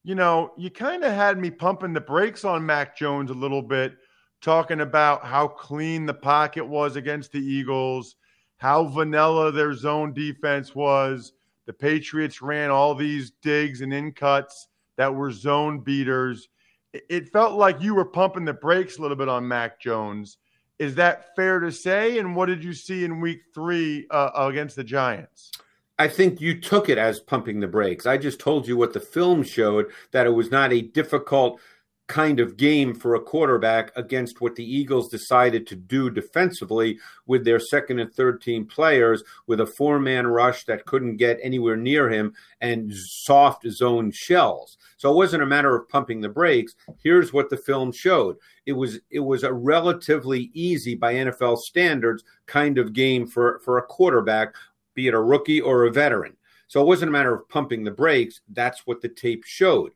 you 0.04 0.16
know, 0.16 0.54
you 0.58 0.72
kind 0.72 1.04
of 1.04 1.14
had 1.14 1.38
me 1.38 1.52
pumping 1.52 1.94
the 1.94 2.02
brakes 2.02 2.44
on 2.44 2.66
Mac 2.66 2.98
Jones 2.98 3.30
a 3.30 3.36
little 3.36 3.62
bit, 3.62 3.96
talking 4.42 4.82
about 4.82 5.24
how 5.24 5.48
clean 5.48 6.08
the 6.08 6.14
pocket 6.14 6.66
was 6.66 6.96
against 6.96 7.32
the 7.32 7.40
Eagles, 7.40 8.16
how 8.58 8.86
vanilla 8.86 9.52
their 9.52 9.74
zone 9.76 10.14
defense 10.14 10.74
was. 10.74 11.34
The 11.68 11.74
Patriots 11.74 12.42
ran 12.42 12.72
all 12.72 12.96
these 12.96 13.32
digs 13.42 13.82
and 13.82 13.94
in 13.94 14.12
cuts 14.12 14.68
that 14.98 15.16
were 15.16 15.32
zone 15.32 15.80
beaters. 15.80 16.50
It 16.94 17.30
felt 17.30 17.54
like 17.54 17.82
you 17.82 17.96
were 17.96 18.06
pumping 18.06 18.46
the 18.46 18.54
brakes 18.54 18.98
a 18.98 19.02
little 19.02 19.18
bit 19.18 19.30
on 19.30 19.48
Mac 19.48 19.80
Jones. 19.80 20.38
Is 20.80 20.96
that 20.96 21.36
fair 21.36 21.60
to 21.60 21.72
say? 21.72 22.20
And 22.20 22.36
what 22.36 22.48
did 22.48 22.64
you 22.64 22.74
see 22.74 23.04
in 23.04 23.20
week 23.20 23.42
three 23.54 24.08
uh, 24.12 24.30
against 24.36 24.76
the 24.76 24.84
Giants? 24.84 25.52
I 26.00 26.08
think 26.08 26.40
you 26.40 26.60
took 26.60 26.90
it 26.90 27.00
as 27.00 27.20
pumping 27.20 27.60
the 27.60 27.68
brakes. 27.68 28.06
I 28.06 28.18
just 28.18 28.40
told 28.40 28.68
you 28.68 28.78
what 28.78 28.94
the 28.94 29.00
film 29.00 29.42
showed 29.44 29.88
that 30.12 30.28
it 30.28 30.32
was 30.32 30.52
not 30.52 30.72
a 30.72 30.82
difficult 30.82 31.60
kind 32.08 32.40
of 32.40 32.56
game 32.56 32.94
for 32.94 33.16
a 33.16 33.22
quarterback 33.22 33.92
against 33.98 34.40
what 34.40 34.56
the 34.56 34.64
Eagles 34.64 35.10
decided 35.10 35.68
to 35.68 35.76
do 35.76 36.10
defensively 36.10 36.98
with 37.26 37.44
their 37.44 37.60
second 37.60 38.00
and 38.00 38.14
third 38.14 38.42
team 38.42 38.66
players 38.66 39.24
with 39.46 39.60
a 39.60 39.66
four 39.66 40.00
man 40.00 40.26
rush 40.26 40.64
that 40.66 40.86
couldn't 40.86 41.18
get 41.18 41.38
anywhere 41.44 41.76
near 41.76 42.10
him 42.10 42.34
and 42.62 42.94
soft 42.94 43.70
zone 43.70 44.10
shells. 44.12 44.78
So 44.96 45.12
it 45.12 45.16
wasn't 45.16 45.44
a 45.44 45.48
matter 45.48 45.76
of 45.76 45.90
pumping 45.90 46.22
the 46.22 46.30
brakes. 46.30 46.76
Here's 47.04 47.34
what 47.34 47.50
the 47.50 47.58
film 47.58 47.92
showed. 47.92 48.38
It 48.66 48.74
was 48.74 49.00
it 49.10 49.20
was 49.20 49.44
a 49.44 49.54
relatively 49.54 50.50
easy 50.54 50.96
by 50.96 51.16
NFL 51.16 51.58
standards 51.58 52.24
kind 52.46 52.78
of 52.78 52.94
game 52.94 53.28
for, 53.28 53.60
for 53.66 53.78
a 53.78 53.86
quarterback, 53.86 54.56
be 54.94 55.08
it 55.08 55.14
a 55.14 55.22
rookie 55.22 55.62
or 55.62 55.86
a 55.86 55.92
veteran. 55.92 56.38
So 56.70 56.82
it 56.82 56.88
wasn't 56.88 57.10
a 57.10 57.14
matter 57.14 57.34
of 57.34 57.48
pumping 57.48 57.84
the 57.84 57.92
brakes. 57.92 58.42
That's 58.50 58.86
what 58.86 59.02
the 59.02 59.10
tape 59.10 59.46
showed. 59.46 59.92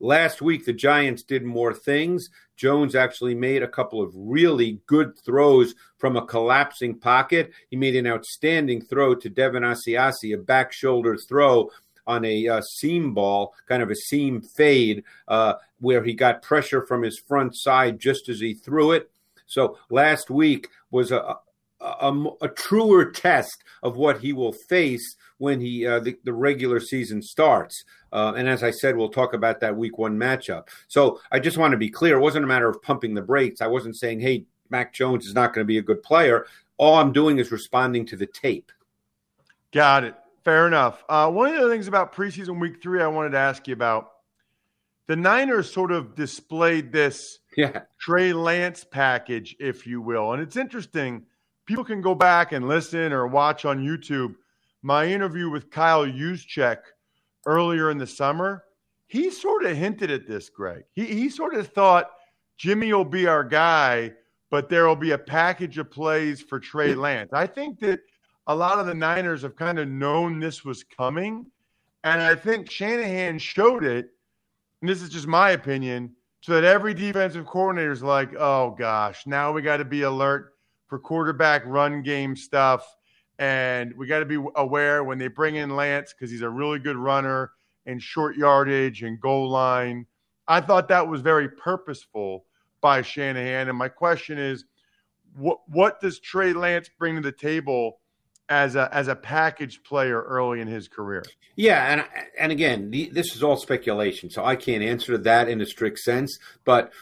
Last 0.00 0.40
week, 0.40 0.64
the 0.64 0.72
Giants 0.72 1.24
did 1.24 1.44
more 1.44 1.74
things. 1.74 2.30
Jones 2.56 2.94
actually 2.94 3.34
made 3.34 3.62
a 3.62 3.68
couple 3.68 4.00
of 4.00 4.12
really 4.14 4.80
good 4.86 5.18
throws 5.18 5.74
from 5.96 6.16
a 6.16 6.24
collapsing 6.24 6.98
pocket. 6.98 7.52
He 7.70 7.76
made 7.76 7.96
an 7.96 8.06
outstanding 8.06 8.80
throw 8.80 9.14
to 9.16 9.28
Devin 9.28 9.64
Asiasi, 9.64 10.34
a 10.34 10.38
back 10.38 10.72
shoulder 10.72 11.16
throw 11.16 11.70
on 12.06 12.24
a 12.24 12.48
uh, 12.48 12.60
seam 12.62 13.12
ball, 13.12 13.54
kind 13.68 13.82
of 13.82 13.90
a 13.90 13.96
seam 13.96 14.40
fade, 14.40 15.04
uh, 15.26 15.54
where 15.80 16.02
he 16.02 16.14
got 16.14 16.42
pressure 16.42 16.86
from 16.86 17.02
his 17.02 17.18
front 17.18 17.56
side 17.56 17.98
just 17.98 18.28
as 18.28 18.40
he 18.40 18.54
threw 18.54 18.92
it. 18.92 19.10
So 19.46 19.78
last 19.90 20.30
week 20.30 20.68
was 20.90 21.10
a, 21.10 21.36
a, 21.80 22.24
a, 22.42 22.48
truer 22.48 23.10
test 23.10 23.62
of 23.82 23.96
what 23.96 24.20
he 24.20 24.32
will 24.32 24.52
face 24.52 25.16
when 25.38 25.60
he 25.60 25.86
uh, 25.86 26.00
the, 26.00 26.16
the, 26.24 26.32
regular 26.32 26.80
season 26.80 27.22
starts. 27.22 27.84
Uh, 28.12 28.32
and 28.36 28.48
as 28.48 28.62
I 28.62 28.70
said, 28.70 28.96
we'll 28.96 29.08
talk 29.08 29.32
about 29.32 29.60
that 29.60 29.76
week 29.76 29.98
one 29.98 30.16
matchup. 30.16 30.68
So 30.88 31.20
I 31.30 31.38
just 31.38 31.58
want 31.58 31.72
to 31.72 31.78
be 31.78 31.90
clear: 31.90 32.16
it 32.16 32.22
wasn't 32.22 32.44
a 32.44 32.48
matter 32.48 32.68
of 32.68 32.82
pumping 32.82 33.14
the 33.14 33.22
brakes. 33.22 33.60
I 33.60 33.66
wasn't 33.68 33.96
saying, 33.96 34.20
"Hey, 34.20 34.44
Mac 34.70 34.92
Jones 34.92 35.26
is 35.26 35.34
not 35.34 35.54
going 35.54 35.64
to 35.64 35.68
be 35.68 35.78
a 35.78 35.82
good 35.82 36.02
player." 36.02 36.46
All 36.78 36.96
I'm 36.96 37.12
doing 37.12 37.38
is 37.38 37.50
responding 37.50 38.06
to 38.06 38.16
the 38.16 38.26
tape. 38.26 38.70
Got 39.72 40.04
it. 40.04 40.14
Fair 40.44 40.66
enough. 40.66 41.04
Uh, 41.08 41.30
one 41.30 41.54
of 41.54 41.60
the 41.60 41.68
things 41.68 41.88
about 41.88 42.14
preseason 42.14 42.60
week 42.60 42.82
three, 42.82 43.02
I 43.02 43.06
wanted 43.06 43.30
to 43.30 43.38
ask 43.38 43.66
you 43.68 43.74
about. 43.74 44.12
The 45.08 45.16
Niners 45.16 45.72
sort 45.72 45.90
of 45.90 46.14
displayed 46.14 46.92
this 46.92 47.38
yeah. 47.56 47.80
Trey 47.98 48.34
Lance 48.34 48.84
package, 48.84 49.56
if 49.58 49.86
you 49.86 50.02
will, 50.02 50.32
and 50.32 50.42
it's 50.42 50.56
interesting 50.56 51.24
people 51.68 51.84
can 51.84 52.00
go 52.00 52.14
back 52.14 52.52
and 52.52 52.66
listen 52.66 53.12
or 53.12 53.26
watch 53.26 53.66
on 53.66 53.84
YouTube 53.84 54.34
my 54.82 55.04
interview 55.04 55.50
with 55.50 55.70
Kyle 55.70 56.06
Juszczyk 56.06 56.78
earlier 57.46 57.90
in 57.90 57.98
the 57.98 58.06
summer. 58.06 58.64
He 59.06 59.30
sort 59.30 59.66
of 59.66 59.76
hinted 59.76 60.10
at 60.10 60.26
this, 60.26 60.48
Greg. 60.48 60.84
He, 60.94 61.04
he 61.04 61.28
sort 61.28 61.54
of 61.54 61.68
thought 61.68 62.10
Jimmy 62.56 62.92
will 62.92 63.04
be 63.04 63.26
our 63.26 63.44
guy, 63.44 64.12
but 64.50 64.70
there 64.70 64.86
will 64.86 64.96
be 64.96 65.10
a 65.10 65.18
package 65.18 65.76
of 65.76 65.90
plays 65.90 66.40
for 66.40 66.58
Trey 66.58 66.94
Lance. 66.94 67.30
I 67.34 67.46
think 67.46 67.80
that 67.80 68.00
a 68.46 68.54
lot 68.54 68.78
of 68.78 68.86
the 68.86 68.94
Niners 68.94 69.42
have 69.42 69.54
kind 69.54 69.78
of 69.78 69.88
known 69.88 70.40
this 70.40 70.64
was 70.64 70.84
coming. 70.84 71.44
And 72.04 72.22
I 72.22 72.34
think 72.34 72.70
Shanahan 72.70 73.38
showed 73.38 73.84
it, 73.84 74.08
and 74.80 74.88
this 74.88 75.02
is 75.02 75.10
just 75.10 75.26
my 75.26 75.50
opinion, 75.50 76.14
so 76.40 76.54
that 76.54 76.64
every 76.64 76.94
defensive 76.94 77.44
coordinator 77.44 77.92
is 77.92 78.02
like, 78.02 78.34
oh 78.38 78.70
gosh, 78.70 79.26
now 79.26 79.52
we 79.52 79.60
got 79.60 79.78
to 79.78 79.84
be 79.84 80.02
alert 80.02 80.54
for 80.88 80.98
quarterback 80.98 81.62
run 81.66 82.02
game 82.02 82.34
stuff. 82.34 82.84
And 83.38 83.94
we 83.96 84.06
got 84.06 84.18
to 84.18 84.24
be 84.24 84.42
aware 84.56 85.04
when 85.04 85.18
they 85.18 85.28
bring 85.28 85.54
in 85.56 85.76
Lance 85.76 86.12
because 86.12 86.30
he's 86.30 86.42
a 86.42 86.50
really 86.50 86.80
good 86.80 86.96
runner 86.96 87.52
in 87.86 88.00
short 88.00 88.36
yardage 88.36 89.02
and 89.02 89.20
goal 89.20 89.48
line. 89.48 90.06
I 90.48 90.60
thought 90.60 90.88
that 90.88 91.06
was 91.06 91.20
very 91.20 91.48
purposeful 91.48 92.46
by 92.80 93.02
Shanahan. 93.02 93.68
And 93.68 93.78
my 93.78 93.88
question 93.88 94.38
is, 94.38 94.64
what 95.36 95.60
what 95.68 96.00
does 96.00 96.18
Trey 96.18 96.52
Lance 96.52 96.90
bring 96.98 97.16
to 97.16 97.20
the 97.20 97.32
table 97.32 98.00
as 98.48 98.76
a 98.76 98.88
as 98.92 99.08
a 99.08 99.14
package 99.14 99.82
player 99.82 100.22
early 100.22 100.60
in 100.60 100.66
his 100.66 100.88
career? 100.88 101.24
Yeah, 101.54 101.92
and 101.92 102.04
and 102.38 102.50
again, 102.50 102.90
the, 102.90 103.10
this 103.10 103.36
is 103.36 103.42
all 103.42 103.56
speculation, 103.56 104.30
so 104.30 104.44
I 104.44 104.56
can't 104.56 104.82
answer 104.82 105.16
that 105.18 105.48
in 105.48 105.60
a 105.60 105.66
strict 105.66 105.98
sense. 106.00 106.38
But 106.64 106.92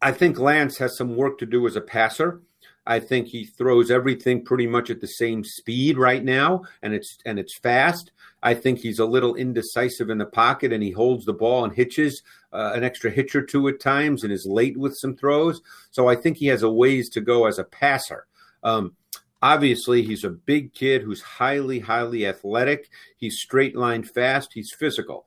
I 0.00 0.12
think 0.12 0.38
Lance 0.38 0.78
has 0.78 0.96
some 0.96 1.16
work 1.16 1.38
to 1.38 1.46
do 1.46 1.66
as 1.66 1.74
a 1.74 1.80
passer. 1.80 2.42
I 2.86 3.00
think 3.00 3.26
he 3.26 3.44
throws 3.44 3.90
everything 3.90 4.44
pretty 4.44 4.66
much 4.66 4.90
at 4.90 5.00
the 5.00 5.08
same 5.08 5.42
speed 5.42 5.98
right 5.98 6.24
now, 6.24 6.62
and 6.82 6.94
it's 6.94 7.18
and 7.26 7.38
it's 7.38 7.58
fast. 7.58 8.12
I 8.42 8.54
think 8.54 8.78
he's 8.78 9.00
a 9.00 9.06
little 9.06 9.34
indecisive 9.34 10.08
in 10.08 10.18
the 10.18 10.26
pocket, 10.26 10.72
and 10.72 10.82
he 10.82 10.92
holds 10.92 11.24
the 11.24 11.32
ball 11.32 11.64
and 11.64 11.74
hitches 11.74 12.22
uh, 12.52 12.72
an 12.74 12.84
extra 12.84 13.10
hitch 13.10 13.34
or 13.34 13.42
two 13.42 13.66
at 13.68 13.80
times, 13.80 14.22
and 14.22 14.32
is 14.32 14.46
late 14.46 14.76
with 14.76 14.96
some 14.96 15.16
throws. 15.16 15.60
So 15.90 16.08
I 16.08 16.14
think 16.14 16.36
he 16.36 16.46
has 16.46 16.62
a 16.62 16.70
ways 16.70 17.08
to 17.10 17.20
go 17.20 17.46
as 17.46 17.58
a 17.58 17.64
passer. 17.64 18.26
Um, 18.62 18.94
obviously, 19.42 20.02
he's 20.02 20.24
a 20.24 20.30
big 20.30 20.72
kid 20.72 21.02
who's 21.02 21.22
highly, 21.22 21.80
highly 21.80 22.26
athletic. 22.26 22.88
He's 23.16 23.40
straight 23.40 23.76
line 23.76 24.04
fast. 24.04 24.52
He's 24.54 24.72
physical. 24.72 25.26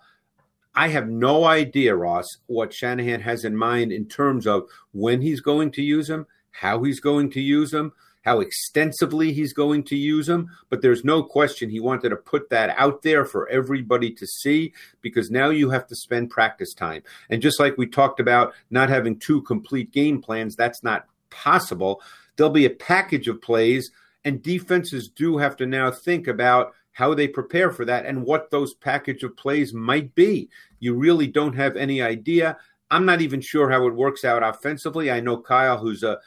I 0.75 0.87
have 0.89 1.09
no 1.09 1.43
idea, 1.43 1.95
Ross, 1.95 2.27
what 2.45 2.73
Shanahan 2.73 3.21
has 3.21 3.43
in 3.43 3.55
mind 3.55 3.91
in 3.91 4.05
terms 4.05 4.47
of 4.47 4.63
when 4.93 5.21
he's 5.21 5.41
going 5.41 5.71
to 5.71 5.81
use 5.81 6.09
him, 6.09 6.25
how 6.51 6.83
he's 6.83 6.99
going 6.99 7.31
to 7.31 7.41
use 7.41 7.71
them, 7.71 7.93
how 8.23 8.41
extensively 8.41 9.31
he's 9.31 9.53
going 9.53 9.83
to 9.83 9.95
use 9.95 10.27
them. 10.27 10.49
But 10.69 10.81
there's 10.81 11.03
no 11.03 11.23
question 11.23 11.69
he 11.69 11.79
wanted 11.79 12.09
to 12.09 12.15
put 12.15 12.49
that 12.49 12.75
out 12.77 13.01
there 13.01 13.25
for 13.25 13.47
everybody 13.49 14.11
to 14.11 14.27
see 14.27 14.73
because 15.01 15.31
now 15.31 15.49
you 15.49 15.69
have 15.69 15.87
to 15.87 15.95
spend 15.95 16.29
practice 16.29 16.73
time. 16.73 17.03
And 17.29 17.41
just 17.41 17.59
like 17.59 17.77
we 17.77 17.87
talked 17.87 18.19
about 18.19 18.53
not 18.69 18.89
having 18.89 19.17
two 19.17 19.41
complete 19.43 19.91
game 19.91 20.21
plans, 20.21 20.55
that's 20.55 20.83
not 20.83 21.05
possible. 21.29 22.01
There'll 22.35 22.51
be 22.51 22.65
a 22.65 22.71
package 22.71 23.27
of 23.27 23.41
plays, 23.41 23.91
and 24.23 24.41
defenses 24.41 25.09
do 25.09 25.37
have 25.37 25.55
to 25.57 25.65
now 25.65 25.91
think 25.91 26.27
about 26.27 26.73
how 26.91 27.13
they 27.13 27.27
prepare 27.27 27.71
for 27.71 27.85
that 27.85 28.05
and 28.05 28.25
what 28.25 28.51
those 28.51 28.73
package 28.73 29.23
of 29.23 29.35
plays 29.37 29.73
might 29.73 30.13
be. 30.15 30.49
You 30.79 30.95
really 30.95 31.27
don't 31.27 31.55
have 31.55 31.77
any 31.77 32.01
idea. 32.01 32.57
I'm 32.91 33.05
not 33.05 33.21
even 33.21 33.39
sure 33.39 33.69
how 33.69 33.87
it 33.87 33.95
works 33.95 34.25
out 34.25 34.43
offensively. 34.43 35.11
I 35.11 35.19
know 35.19 35.37
Kyle, 35.37 35.77
who's 35.77 36.03
a 36.03 36.19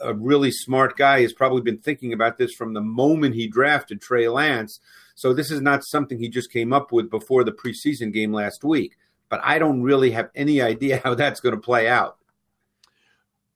a 0.00 0.14
really 0.14 0.50
smart 0.50 0.96
guy, 0.96 1.22
has 1.22 1.32
probably 1.32 1.62
been 1.62 1.78
thinking 1.78 2.12
about 2.12 2.38
this 2.38 2.52
from 2.54 2.72
the 2.72 2.80
moment 2.80 3.34
he 3.34 3.46
drafted 3.46 4.00
Trey 4.00 4.28
Lance. 4.28 4.80
So 5.14 5.32
this 5.32 5.50
is 5.50 5.60
not 5.60 5.84
something 5.84 6.18
he 6.18 6.28
just 6.28 6.52
came 6.52 6.72
up 6.72 6.92
with 6.92 7.10
before 7.10 7.44
the 7.44 7.52
preseason 7.52 8.12
game 8.12 8.32
last 8.32 8.64
week. 8.64 8.96
But 9.28 9.40
I 9.44 9.58
don't 9.58 9.82
really 9.82 10.10
have 10.12 10.30
any 10.34 10.60
idea 10.60 11.00
how 11.04 11.14
that's 11.14 11.40
going 11.40 11.54
to 11.54 11.60
play 11.60 11.88
out. 11.88 12.18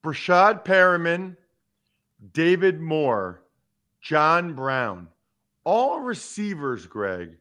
Breshad 0.03 0.63
Perriman, 0.63 1.35
David 2.33 2.79
Moore, 2.79 3.41
John 4.01 4.53
Brown 4.53 5.09
all 5.67 5.99
receivers, 5.99 6.85
Greg, 6.85 7.35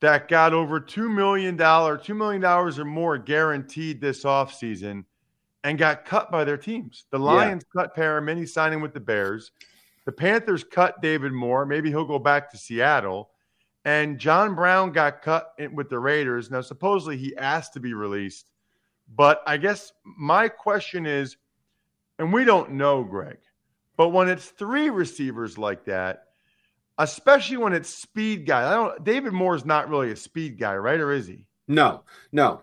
that 0.00 0.28
got 0.28 0.52
over 0.52 0.78
$2 0.78 1.10
million, 1.10 1.56
$2 1.56 2.14
million 2.14 2.44
or 2.44 2.84
more 2.84 3.16
guaranteed 3.16 4.02
this 4.02 4.24
offseason 4.24 5.06
and 5.64 5.78
got 5.78 6.04
cut 6.04 6.30
by 6.30 6.44
their 6.44 6.56
teams. 6.56 7.06
The 7.10 7.18
Lions 7.18 7.64
yeah. 7.74 7.82
cut 7.82 7.96
Perriman, 7.96 8.48
signing 8.48 8.80
with 8.80 8.94
the 8.94 9.00
Bears. 9.00 9.50
The 10.04 10.12
Panthers 10.12 10.62
cut 10.62 11.00
David 11.02 11.32
Moore. 11.32 11.66
Maybe 11.66 11.88
he'll 11.88 12.04
go 12.04 12.18
back 12.18 12.50
to 12.50 12.58
Seattle. 12.58 13.30
And 13.86 14.18
John 14.18 14.54
Brown 14.54 14.92
got 14.92 15.22
cut 15.22 15.52
with 15.72 15.88
the 15.88 15.98
Raiders. 15.98 16.50
Now, 16.50 16.60
supposedly 16.60 17.16
he 17.16 17.36
asked 17.36 17.72
to 17.72 17.80
be 17.80 17.94
released. 17.94 18.50
But 19.16 19.42
I 19.46 19.56
guess 19.56 19.92
my 20.04 20.48
question 20.48 21.06
is, 21.06 21.36
and 22.18 22.32
we 22.32 22.44
don't 22.44 22.72
know, 22.72 23.02
Greg, 23.02 23.38
but 23.96 24.10
when 24.10 24.28
it's 24.28 24.46
three 24.46 24.88
receivers 24.88 25.58
like 25.58 25.84
that, 25.86 26.28
especially 26.98 27.56
when 27.56 27.72
it's 27.72 27.88
speed 27.88 28.46
guy. 28.46 28.68
I 28.68 28.74
don't. 28.74 29.04
David 29.04 29.32
Moore 29.32 29.56
is 29.56 29.64
not 29.64 29.88
really 29.88 30.12
a 30.12 30.16
speed 30.16 30.58
guy, 30.58 30.76
right? 30.76 31.00
Or 31.00 31.12
is 31.12 31.26
he? 31.26 31.46
No, 31.66 32.02
no. 32.32 32.62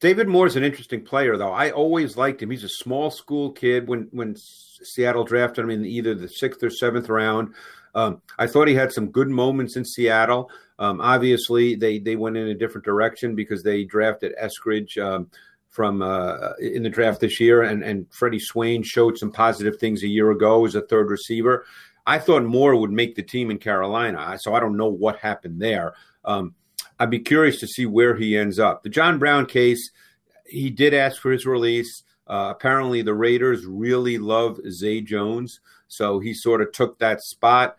David 0.00 0.28
Moore 0.28 0.46
is 0.46 0.56
an 0.56 0.64
interesting 0.64 1.02
player, 1.02 1.36
though. 1.36 1.52
I 1.52 1.70
always 1.70 2.16
liked 2.16 2.42
him. 2.42 2.50
He's 2.50 2.64
a 2.64 2.68
small 2.68 3.10
school 3.10 3.50
kid. 3.52 3.88
When 3.88 4.08
when 4.10 4.36
Seattle 4.36 5.24
drafted 5.24 5.64
him 5.64 5.70
in 5.70 5.86
either 5.86 6.14
the 6.14 6.28
sixth 6.28 6.62
or 6.62 6.70
seventh 6.70 7.08
round, 7.08 7.54
um, 7.94 8.20
I 8.38 8.46
thought 8.46 8.68
he 8.68 8.74
had 8.74 8.92
some 8.92 9.10
good 9.10 9.28
moments 9.28 9.76
in 9.76 9.84
Seattle. 9.84 10.50
Um, 10.78 11.00
obviously, 11.00 11.76
they 11.76 11.98
they 11.98 12.16
went 12.16 12.36
in 12.36 12.48
a 12.48 12.54
different 12.54 12.84
direction 12.84 13.34
because 13.34 13.62
they 13.62 13.84
drafted 13.84 14.34
Eskridge. 14.42 14.98
Um, 14.98 15.30
from 15.76 16.00
uh, 16.00 16.52
in 16.58 16.82
the 16.82 16.88
draft 16.88 17.20
this 17.20 17.38
year, 17.38 17.62
and 17.62 17.84
and 17.84 18.06
Freddie 18.10 18.38
Swain 18.38 18.82
showed 18.82 19.18
some 19.18 19.30
positive 19.30 19.76
things 19.76 20.02
a 20.02 20.08
year 20.08 20.30
ago 20.30 20.64
as 20.64 20.74
a 20.74 20.80
third 20.80 21.10
receiver. 21.10 21.66
I 22.06 22.18
thought 22.18 22.44
Moore 22.44 22.76
would 22.76 22.92
make 22.92 23.14
the 23.14 23.22
team 23.22 23.50
in 23.50 23.58
Carolina, 23.58 24.38
so 24.40 24.54
I 24.54 24.60
don't 24.60 24.78
know 24.78 24.88
what 24.88 25.18
happened 25.18 25.60
there. 25.60 25.92
Um, 26.24 26.54
I'd 26.98 27.10
be 27.10 27.18
curious 27.18 27.60
to 27.60 27.66
see 27.66 27.86
where 27.86 28.16
he 28.16 28.36
ends 28.36 28.58
up. 28.58 28.82
The 28.82 28.88
John 28.88 29.18
Brown 29.18 29.46
case, 29.46 29.90
he 30.46 30.70
did 30.70 30.94
ask 30.94 31.20
for 31.20 31.30
his 31.30 31.46
release. 31.46 32.02
Uh, 32.26 32.48
apparently, 32.50 33.02
the 33.02 33.14
Raiders 33.14 33.66
really 33.66 34.18
love 34.18 34.58
Zay 34.70 35.00
Jones, 35.00 35.60
so 35.88 36.18
he 36.18 36.34
sort 36.34 36.60
of 36.60 36.72
took 36.72 36.98
that 36.98 37.22
spot 37.22 37.76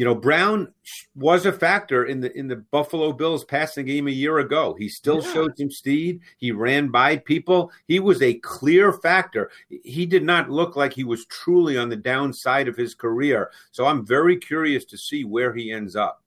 you 0.00 0.06
know, 0.06 0.14
Brown 0.14 0.72
was 1.14 1.44
a 1.44 1.52
factor 1.52 2.06
in 2.06 2.22
the 2.22 2.34
in 2.34 2.48
the 2.48 2.56
Buffalo 2.56 3.12
Bills 3.12 3.44
passing 3.44 3.84
game 3.84 4.08
a 4.08 4.10
year 4.10 4.38
ago. 4.38 4.74
He 4.78 4.88
still 4.88 5.22
yeah. 5.22 5.30
showed 5.30 5.58
some 5.58 5.70
speed. 5.70 6.20
He 6.38 6.52
ran 6.52 6.88
by 6.88 7.18
people. 7.18 7.70
He 7.86 8.00
was 8.00 8.22
a 8.22 8.32
clear 8.32 8.94
factor. 8.94 9.50
He 9.68 10.06
did 10.06 10.24
not 10.24 10.48
look 10.48 10.74
like 10.74 10.94
he 10.94 11.04
was 11.04 11.26
truly 11.26 11.76
on 11.76 11.90
the 11.90 11.96
downside 11.96 12.66
of 12.66 12.78
his 12.78 12.94
career. 12.94 13.50
So 13.72 13.84
I'm 13.84 14.06
very 14.06 14.38
curious 14.38 14.86
to 14.86 14.96
see 14.96 15.24
where 15.24 15.52
he 15.52 15.70
ends 15.70 15.96
up. 15.96 16.22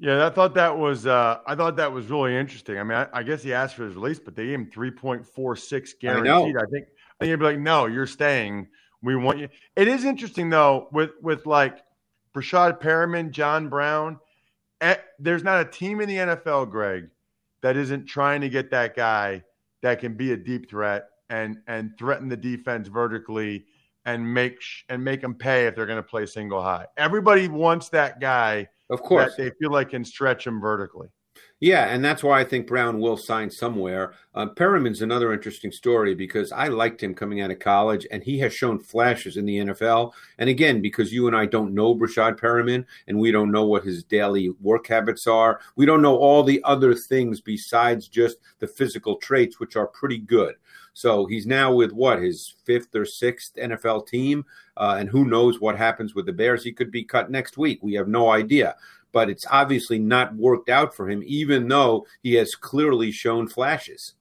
Yeah, 0.00 0.26
I 0.26 0.30
thought 0.30 0.54
that 0.54 0.76
was 0.76 1.06
uh, 1.06 1.40
I 1.46 1.54
thought 1.54 1.76
that 1.76 1.92
was 1.92 2.06
really 2.06 2.34
interesting. 2.34 2.78
I 2.78 2.82
mean, 2.82 2.96
I, 2.96 3.06
I, 3.12 3.22
guess 3.22 3.42
he 3.42 3.52
asked 3.52 3.74
for 3.74 3.84
his 3.84 3.94
release, 3.94 4.18
but 4.18 4.34
they 4.34 4.46
gave 4.46 4.54
him 4.54 4.70
three 4.70 4.90
point 4.90 5.26
four 5.26 5.54
six 5.54 5.92
guaranteed. 5.92 6.56
I, 6.56 6.62
I 6.62 6.66
think 6.66 6.86
I 6.88 7.24
think 7.24 7.30
you'd 7.30 7.38
be 7.38 7.44
like, 7.44 7.58
no, 7.58 7.84
you're 7.84 8.06
staying. 8.06 8.68
We 9.02 9.14
want 9.14 9.38
you. 9.38 9.48
It 9.76 9.88
is 9.88 10.04
interesting 10.04 10.48
though 10.48 10.88
with 10.90 11.10
with 11.20 11.44
like 11.44 11.84
Breshad 12.34 12.80
Perriman, 12.80 13.30
John 13.30 13.68
Brown. 13.68 14.18
Eh, 14.80 14.96
there's 15.18 15.44
not 15.44 15.60
a 15.60 15.66
team 15.66 16.00
in 16.00 16.08
the 16.08 16.16
NFL, 16.16 16.70
Greg, 16.70 17.10
that 17.60 17.76
isn't 17.76 18.06
trying 18.06 18.40
to 18.40 18.48
get 18.48 18.70
that 18.70 18.96
guy 18.96 19.44
that 19.82 20.00
can 20.00 20.14
be 20.14 20.32
a 20.32 20.36
deep 20.36 20.70
threat 20.70 21.08
and 21.28 21.58
and 21.66 21.92
threaten 21.98 22.28
the 22.28 22.36
defense 22.38 22.88
vertically 22.88 23.66
and 24.06 24.34
make 24.34 24.62
sh- 24.62 24.84
and 24.88 25.04
make 25.04 25.20
them 25.20 25.34
pay 25.34 25.66
if 25.66 25.74
they're 25.74 25.84
going 25.84 25.96
to 25.96 26.02
play 26.02 26.24
single 26.24 26.62
high. 26.62 26.86
Everybody 26.96 27.48
wants 27.48 27.90
that 27.90 28.18
guy. 28.18 28.68
Of 28.90 29.02
course, 29.02 29.36
they 29.36 29.50
feel 29.50 29.70
like 29.70 29.90
can 29.90 30.04
stretch 30.04 30.44
them 30.44 30.60
vertically. 30.60 31.08
Yeah, 31.60 31.92
and 31.92 32.02
that's 32.02 32.22
why 32.22 32.40
I 32.40 32.44
think 32.44 32.66
Brown 32.66 33.00
will 33.00 33.18
sign 33.18 33.50
somewhere. 33.50 34.14
Uh, 34.34 34.46
Perriman's 34.46 35.02
another 35.02 35.34
interesting 35.34 35.70
story 35.70 36.14
because 36.14 36.52
I 36.52 36.68
liked 36.68 37.02
him 37.02 37.14
coming 37.14 37.42
out 37.42 37.50
of 37.50 37.58
college, 37.58 38.06
and 38.10 38.22
he 38.22 38.38
has 38.38 38.54
shown 38.54 38.78
flashes 38.78 39.36
in 39.36 39.44
the 39.44 39.58
NFL. 39.58 40.12
And 40.38 40.48
again, 40.48 40.80
because 40.80 41.12
you 41.12 41.26
and 41.26 41.36
I 41.36 41.44
don't 41.44 41.74
know 41.74 41.94
Breshad 41.94 42.40
Perriman, 42.40 42.86
and 43.08 43.18
we 43.18 43.30
don't 43.30 43.52
know 43.52 43.66
what 43.66 43.84
his 43.84 44.02
daily 44.02 44.48
work 44.62 44.86
habits 44.86 45.26
are, 45.26 45.60
we 45.76 45.84
don't 45.84 46.00
know 46.00 46.16
all 46.16 46.42
the 46.42 46.62
other 46.64 46.94
things 46.94 47.42
besides 47.42 48.08
just 48.08 48.38
the 48.58 48.66
physical 48.66 49.16
traits, 49.16 49.60
which 49.60 49.76
are 49.76 49.88
pretty 49.88 50.18
good. 50.18 50.54
So 50.92 51.26
he's 51.26 51.46
now 51.46 51.72
with 51.72 51.92
what 51.92 52.20
his 52.20 52.54
fifth 52.64 52.94
or 52.94 53.04
sixth 53.04 53.54
NFL 53.56 54.06
team, 54.06 54.44
uh, 54.76 54.96
and 54.98 55.08
who 55.08 55.24
knows 55.24 55.60
what 55.60 55.76
happens 55.76 56.14
with 56.14 56.26
the 56.26 56.32
Bears? 56.32 56.64
He 56.64 56.72
could 56.72 56.90
be 56.90 57.04
cut 57.04 57.30
next 57.30 57.56
week. 57.56 57.80
We 57.82 57.94
have 57.94 58.08
no 58.08 58.30
idea 58.30 58.76
but 59.12 59.30
it's 59.30 59.46
obviously 59.50 59.98
not 59.98 60.34
worked 60.34 60.68
out 60.68 60.94
for 60.94 61.08
him, 61.08 61.22
even 61.26 61.68
though 61.68 62.06
he 62.22 62.34
has 62.34 62.54
clearly 62.54 63.10
shown 63.10 63.48
flashes. 63.48 64.14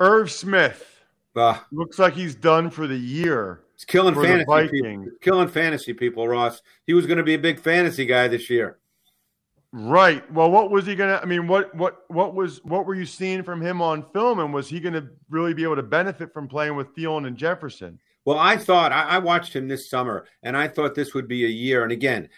Irv 0.00 0.30
Smith 0.30 1.00
uh, 1.36 1.58
looks 1.70 1.98
like 1.98 2.14
he's 2.14 2.34
done 2.34 2.70
for 2.70 2.86
the 2.86 2.96
year. 2.96 3.60
It's 3.74 3.84
killing 3.84 4.14
fantasy 4.14 4.68
people. 4.68 5.06
Killing 5.20 5.48
fantasy 5.48 5.92
people, 5.92 6.28
Ross. 6.28 6.62
He 6.86 6.94
was 6.94 7.06
going 7.06 7.18
to 7.18 7.24
be 7.24 7.34
a 7.34 7.38
big 7.38 7.60
fantasy 7.60 8.06
guy 8.06 8.28
this 8.28 8.48
year. 8.48 8.78
Right. 9.76 10.30
Well, 10.32 10.52
what 10.52 10.70
was 10.70 10.86
he 10.86 10.94
gonna? 10.94 11.18
I 11.20 11.24
mean, 11.24 11.48
what 11.48 11.74
what 11.74 12.04
what 12.06 12.32
was 12.32 12.62
what 12.64 12.86
were 12.86 12.94
you 12.94 13.04
seeing 13.04 13.42
from 13.42 13.60
him 13.60 13.82
on 13.82 14.06
film, 14.12 14.38
and 14.38 14.54
was 14.54 14.68
he 14.68 14.78
to 14.78 15.08
really 15.28 15.52
be 15.52 15.64
able 15.64 15.74
to 15.74 15.82
benefit 15.82 16.32
from 16.32 16.46
playing 16.46 16.76
with 16.76 16.94
Thielen 16.94 17.26
and 17.26 17.36
Jefferson? 17.36 17.98
Well, 18.24 18.38
I 18.38 18.56
thought 18.56 18.92
I, 18.92 19.02
I, 19.02 19.18
watched 19.18 19.54
him 19.54 19.68
this 19.68 19.90
summer, 19.90 20.26
and 20.44 20.56
I 20.56 20.66
thought 20.66 20.94
this 20.94 21.12
would 21.12 21.28
be 21.28 21.44
a 21.44 21.48
year. 21.48 21.82
And 21.82 21.92
again, 21.92 22.30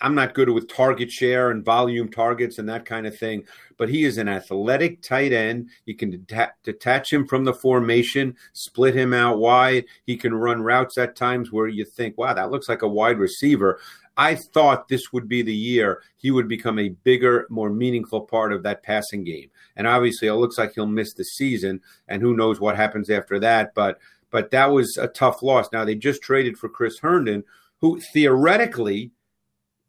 I'm 0.00 0.16
not 0.16 0.34
good 0.34 0.48
with 0.48 0.66
target 0.66 1.12
share 1.12 1.50
and 1.50 1.64
volume 1.64 2.10
targets 2.10 2.58
and 2.58 2.68
that 2.68 2.86
kind 2.86 3.06
of 3.06 3.16
thing, 3.16 3.44
but 3.76 3.88
he 3.88 4.02
is 4.02 4.18
an 4.18 4.28
athletic 4.28 5.00
tight 5.00 5.32
end. 5.32 5.68
You 5.84 5.94
can 5.94 6.10
deta- 6.10 6.52
detach 6.64 7.12
him 7.12 7.28
from 7.28 7.44
the 7.44 7.54
formation, 7.54 8.34
split 8.52 8.96
him 8.96 9.12
out 9.12 9.38
wide. 9.38 9.84
He 10.06 10.16
can 10.16 10.34
run 10.34 10.60
routes 10.60 10.98
at 10.98 11.14
times 11.14 11.52
where 11.52 11.68
you 11.68 11.84
think, 11.84 12.18
"Wow, 12.18 12.34
that 12.34 12.50
looks 12.50 12.68
like 12.68 12.82
a 12.82 12.88
wide 12.88 13.18
receiver." 13.18 13.78
I 14.16 14.34
thought 14.34 14.88
this 14.88 15.12
would 15.12 15.28
be 15.28 15.42
the 15.42 15.54
year 15.54 16.02
he 16.16 16.30
would 16.30 16.48
become 16.48 16.78
a 16.78 16.90
bigger, 16.90 17.46
more 17.48 17.70
meaningful 17.70 18.22
part 18.22 18.52
of 18.52 18.62
that 18.62 18.82
passing 18.82 19.24
game. 19.24 19.50
And 19.74 19.86
obviously, 19.86 20.28
it 20.28 20.34
looks 20.34 20.58
like 20.58 20.72
he'll 20.74 20.86
miss 20.86 21.14
the 21.14 21.24
season, 21.24 21.80
and 22.08 22.20
who 22.20 22.36
knows 22.36 22.60
what 22.60 22.76
happens 22.76 23.08
after 23.08 23.38
that. 23.40 23.74
But 23.74 23.98
but 24.30 24.50
that 24.50 24.70
was 24.70 24.96
a 24.96 25.08
tough 25.08 25.42
loss. 25.42 25.68
Now 25.72 25.84
they 25.84 25.94
just 25.94 26.22
traded 26.22 26.58
for 26.58 26.68
Chris 26.68 26.98
Herndon, 27.00 27.44
who 27.80 28.00
theoretically 28.12 29.12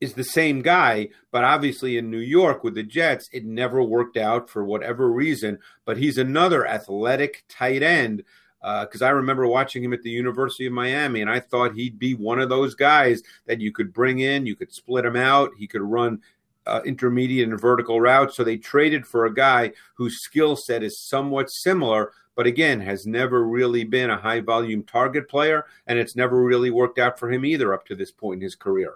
is 0.02 0.14
the 0.14 0.24
same 0.24 0.62
guy, 0.62 1.08
but 1.32 1.46
obviously 1.46 1.98
in 1.98 2.12
New 2.12 2.20
York 2.20 2.62
with 2.62 2.76
the 2.76 2.84
Jets, 2.84 3.30
it 3.32 3.46
never 3.46 3.82
worked 3.82 4.18
out 4.18 4.50
for 4.50 4.64
whatever 4.64 5.10
reason. 5.10 5.60
But 5.86 5.98
he's 5.98 6.18
another 6.18 6.68
athletic 6.68 7.46
tight 7.48 7.82
end 7.82 8.24
because 8.64 9.02
uh, 9.02 9.08
I 9.08 9.10
remember 9.10 9.46
watching 9.46 9.84
him 9.84 9.92
at 9.92 10.04
the 10.04 10.10
University 10.10 10.66
of 10.66 10.72
Miami, 10.72 11.20
and 11.20 11.30
I 11.30 11.42
thought 11.42 11.76
he'd 11.76 12.00
be 12.00 12.16
one 12.16 12.40
of 12.40 12.48
those 12.48 12.76
guys 12.76 13.22
that 13.46 13.60
you 13.60 13.74
could 13.74 13.92
bring 13.92 14.20
in, 14.20 14.46
you 14.46 14.56
could 14.56 14.72
split 14.72 15.04
him 15.04 15.18
out, 15.18 15.52
he 15.58 15.68
could 15.68 15.82
run 15.82 16.22
uh, 16.66 16.80
intermediate 16.86 17.50
and 17.50 17.60
vertical 17.60 18.00
routes. 18.00 18.38
So 18.38 18.44
they 18.46 18.56
traded 18.56 19.06
for 19.06 19.26
a 19.26 19.34
guy 19.34 19.74
whose 19.96 20.22
skill 20.22 20.56
set 20.56 20.82
is 20.82 20.98
somewhat 20.98 21.52
similar, 21.52 22.14
but 22.36 22.48
again, 22.48 22.80
has 22.80 23.06
never 23.06 23.46
really 23.46 23.84
been 23.84 24.10
a 24.10 24.18
high 24.18 24.40
volume 24.40 24.84
target 24.84 25.28
player, 25.28 25.66
and 25.88 26.00
it's 26.00 26.16
never 26.16 26.42
really 26.42 26.72
worked 26.72 27.00
out 27.00 27.20
for 27.20 27.30
him 27.30 27.44
either 27.44 27.74
up 27.74 27.86
to 27.88 27.96
this 27.96 28.12
point 28.12 28.38
in 28.38 28.44
his 28.44 28.56
career. 28.56 28.94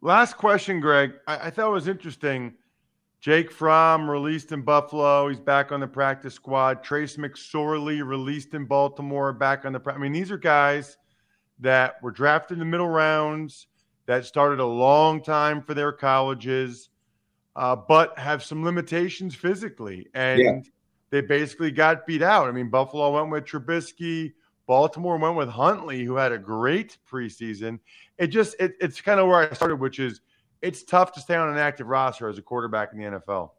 Last 0.00 0.36
question, 0.36 0.80
Greg. 0.80 1.12
I, 1.28 1.46
I 1.46 1.50
thought 1.50 1.70
was 1.70 1.86
interesting. 1.86 2.54
Jake 3.24 3.50
Fromm 3.50 4.10
released 4.10 4.52
in 4.52 4.60
Buffalo. 4.60 5.30
He's 5.30 5.40
back 5.40 5.72
on 5.72 5.80
the 5.80 5.86
practice 5.86 6.34
squad. 6.34 6.84
Trace 6.84 7.16
McSorley 7.16 8.06
released 8.06 8.52
in 8.52 8.66
Baltimore, 8.66 9.32
back 9.32 9.64
on 9.64 9.72
the. 9.72 9.80
I 9.86 9.96
mean, 9.96 10.12
these 10.12 10.30
are 10.30 10.36
guys 10.36 10.98
that 11.58 11.94
were 12.02 12.10
drafted 12.10 12.56
in 12.56 12.58
the 12.58 12.66
middle 12.66 12.90
rounds 12.90 13.66
that 14.04 14.26
started 14.26 14.60
a 14.60 14.66
long 14.66 15.22
time 15.22 15.62
for 15.62 15.72
their 15.72 15.90
colleges, 15.90 16.90
uh, 17.56 17.74
but 17.74 18.18
have 18.18 18.42
some 18.42 18.62
limitations 18.62 19.34
physically, 19.34 20.06
and 20.12 20.42
yeah. 20.42 20.60
they 21.08 21.22
basically 21.22 21.70
got 21.70 22.06
beat 22.06 22.20
out. 22.20 22.46
I 22.46 22.52
mean, 22.52 22.68
Buffalo 22.68 23.10
went 23.14 23.30
with 23.30 23.46
Trubisky. 23.46 24.34
Baltimore 24.66 25.16
went 25.16 25.36
with 25.36 25.48
Huntley, 25.48 26.04
who 26.04 26.16
had 26.16 26.32
a 26.32 26.38
great 26.38 26.98
preseason. 27.10 27.78
It 28.18 28.26
just 28.26 28.54
it, 28.60 28.74
it's 28.82 29.00
kind 29.00 29.18
of 29.18 29.28
where 29.28 29.50
I 29.50 29.54
started, 29.54 29.76
which 29.76 29.98
is 29.98 30.20
it's 30.64 30.82
tough 30.82 31.12
to 31.12 31.20
stay 31.20 31.36
on 31.36 31.50
an 31.50 31.58
active 31.58 31.86
roster 31.86 32.28
as 32.28 32.38
a 32.38 32.42
quarterback 32.42 32.92
in 32.92 32.98
the 32.98 33.04
NFL. 33.04 33.50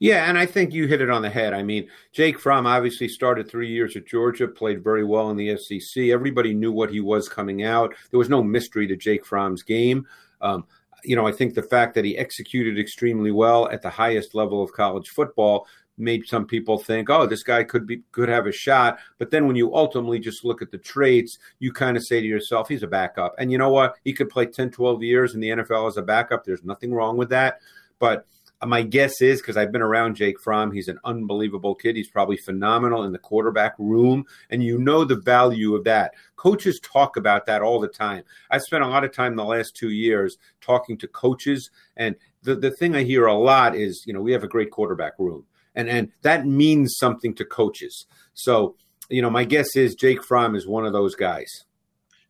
Yeah, 0.00 0.28
and 0.28 0.36
I 0.36 0.46
think 0.46 0.72
you 0.72 0.86
hit 0.86 1.00
it 1.00 1.10
on 1.10 1.22
the 1.22 1.30
head. 1.30 1.54
I 1.54 1.62
mean, 1.62 1.88
Jake 2.12 2.38
Fromm 2.38 2.66
obviously 2.66 3.08
started 3.08 3.48
three 3.48 3.68
years 3.68 3.96
at 3.96 4.06
Georgia, 4.06 4.48
played 4.48 4.82
very 4.82 5.04
well 5.04 5.30
in 5.30 5.36
the 5.36 5.56
SEC. 5.56 6.04
Everybody 6.04 6.54
knew 6.54 6.72
what 6.72 6.90
he 6.90 7.00
was 7.00 7.28
coming 7.28 7.64
out. 7.64 7.94
There 8.10 8.18
was 8.18 8.28
no 8.28 8.42
mystery 8.42 8.86
to 8.88 8.96
Jake 8.96 9.24
Fromm's 9.24 9.62
game. 9.62 10.06
Um, 10.40 10.66
you 11.04 11.14
know, 11.16 11.26
I 11.26 11.32
think 11.32 11.54
the 11.54 11.62
fact 11.62 11.94
that 11.94 12.04
he 12.04 12.18
executed 12.18 12.78
extremely 12.78 13.30
well 13.30 13.68
at 13.70 13.82
the 13.82 13.90
highest 13.90 14.34
level 14.34 14.62
of 14.62 14.72
college 14.72 15.10
football 15.10 15.66
made 15.98 16.26
some 16.26 16.46
people 16.46 16.78
think, 16.78 17.10
oh, 17.10 17.26
this 17.26 17.42
guy 17.42 17.64
could 17.64 17.86
be 17.86 18.02
could 18.12 18.28
have 18.28 18.46
a 18.46 18.52
shot. 18.52 18.98
But 19.18 19.30
then 19.30 19.46
when 19.46 19.56
you 19.56 19.74
ultimately 19.74 20.18
just 20.18 20.44
look 20.44 20.62
at 20.62 20.70
the 20.70 20.78
traits, 20.78 21.38
you 21.58 21.72
kind 21.72 21.96
of 21.96 22.04
say 22.04 22.20
to 22.20 22.26
yourself, 22.26 22.68
he's 22.68 22.82
a 22.82 22.88
backup. 22.88 23.34
And 23.38 23.50
you 23.52 23.58
know 23.58 23.70
what? 23.70 23.96
He 24.04 24.12
could 24.12 24.30
play 24.30 24.46
10, 24.46 24.70
12 24.70 25.02
years 25.02 25.34
in 25.34 25.40
the 25.40 25.50
NFL 25.50 25.88
as 25.88 25.96
a 25.96 26.02
backup. 26.02 26.44
There's 26.44 26.64
nothing 26.64 26.92
wrong 26.92 27.16
with 27.16 27.30
that. 27.30 27.60
But 27.98 28.26
uh, 28.60 28.66
my 28.66 28.82
guess 28.82 29.20
is 29.20 29.40
because 29.40 29.56
I've 29.56 29.72
been 29.72 29.82
around 29.82 30.16
Jake 30.16 30.40
Fromm, 30.40 30.72
he's 30.72 30.88
an 30.88 30.98
unbelievable 31.04 31.74
kid. 31.74 31.96
He's 31.96 32.08
probably 32.08 32.36
phenomenal 32.36 33.04
in 33.04 33.12
the 33.12 33.18
quarterback 33.18 33.74
room, 33.78 34.24
and 34.50 34.62
you 34.62 34.78
know 34.78 35.04
the 35.04 35.16
value 35.16 35.74
of 35.74 35.84
that. 35.84 36.14
Coaches 36.36 36.80
talk 36.80 37.16
about 37.16 37.46
that 37.46 37.62
all 37.62 37.80
the 37.80 37.88
time. 37.88 38.24
I 38.50 38.58
spent 38.58 38.84
a 38.84 38.88
lot 38.88 39.04
of 39.04 39.12
time 39.12 39.36
the 39.36 39.44
last 39.44 39.76
two 39.76 39.90
years 39.90 40.38
talking 40.60 40.98
to 40.98 41.08
coaches, 41.08 41.70
and 41.96 42.16
the, 42.42 42.56
the 42.56 42.70
thing 42.70 42.96
I 42.96 43.02
hear 43.02 43.26
a 43.26 43.34
lot 43.34 43.74
is, 43.76 44.04
you 44.06 44.12
know, 44.12 44.22
we 44.22 44.32
have 44.32 44.44
a 44.44 44.48
great 44.48 44.70
quarterback 44.70 45.14
room 45.18 45.44
and 45.78 45.88
and 45.88 46.10
that 46.22 46.46
means 46.46 46.96
something 46.98 47.34
to 47.36 47.44
coaches. 47.44 48.06
So, 48.34 48.74
you 49.08 49.22
know, 49.22 49.30
my 49.30 49.44
guess 49.44 49.76
is 49.76 49.94
Jake 49.94 50.22
Fromm 50.22 50.54
is 50.54 50.66
one 50.66 50.84
of 50.84 50.92
those 50.92 51.14
guys. 51.14 51.64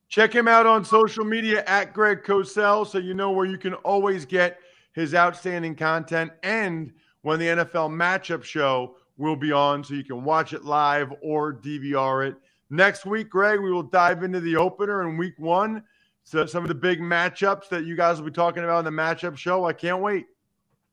Check 0.08 0.32
him 0.32 0.46
out 0.46 0.66
on 0.66 0.84
social 0.84 1.24
media 1.24 1.64
at 1.66 1.92
Greg 1.92 2.22
Cosell, 2.22 2.86
so 2.86 2.98
you 2.98 3.14
know 3.14 3.30
where 3.30 3.46
you 3.46 3.58
can 3.58 3.74
always 3.74 4.24
get 4.24 4.60
his 4.92 5.14
outstanding 5.14 5.74
content. 5.74 6.30
And 6.42 6.92
when 7.22 7.38
the 7.38 7.46
NFL 7.46 7.90
matchup 7.90 8.44
show 8.44 8.96
will 9.16 9.36
be 9.36 9.50
on, 9.50 9.82
so 9.82 9.94
you 9.94 10.04
can 10.04 10.24
watch 10.24 10.52
it 10.52 10.64
live 10.64 11.12
or 11.22 11.52
DVR 11.52 12.28
it. 12.28 12.36
Next 12.70 13.06
week, 13.06 13.30
Greg, 13.30 13.60
we 13.60 13.72
will 13.72 13.82
dive 13.82 14.22
into 14.22 14.40
the 14.40 14.56
opener 14.56 15.08
in 15.08 15.16
week 15.16 15.38
one. 15.38 15.82
So 16.24 16.44
some 16.46 16.62
of 16.62 16.68
the 16.68 16.74
big 16.74 17.00
matchups 17.00 17.68
that 17.70 17.84
you 17.84 17.96
guys 17.96 18.18
will 18.18 18.26
be 18.26 18.32
talking 18.32 18.62
about 18.62 18.80
in 18.80 18.84
the 18.84 18.90
matchup 18.90 19.36
show. 19.36 19.64
I 19.64 19.72
can't 19.72 20.02
wait. 20.02 20.26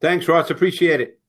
Thanks, 0.02 0.28
Ross. 0.28 0.50
Appreciate 0.50 1.02
it. 1.02 1.20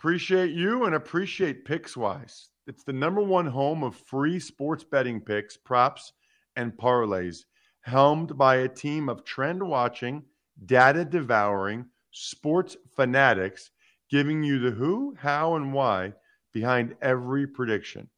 Appreciate 0.00 0.52
you 0.52 0.84
and 0.84 0.94
appreciate 0.94 1.66
Pickswise. 1.66 2.46
It's 2.66 2.84
the 2.84 2.92
number 2.94 3.20
one 3.20 3.44
home 3.44 3.84
of 3.84 3.94
free 3.94 4.40
sports 4.40 4.82
betting 4.82 5.20
picks, 5.20 5.58
props, 5.58 6.14
and 6.56 6.72
parlays, 6.72 7.44
helmed 7.82 8.38
by 8.38 8.56
a 8.56 8.68
team 8.68 9.10
of 9.10 9.26
trend 9.26 9.62
watching, 9.62 10.22
data 10.64 11.04
devouring 11.04 11.84
sports 12.12 12.78
fanatics, 12.96 13.72
giving 14.08 14.42
you 14.42 14.58
the 14.58 14.70
who, 14.70 15.14
how, 15.18 15.56
and 15.56 15.70
why 15.70 16.14
behind 16.54 16.96
every 17.02 17.46
prediction. 17.46 18.08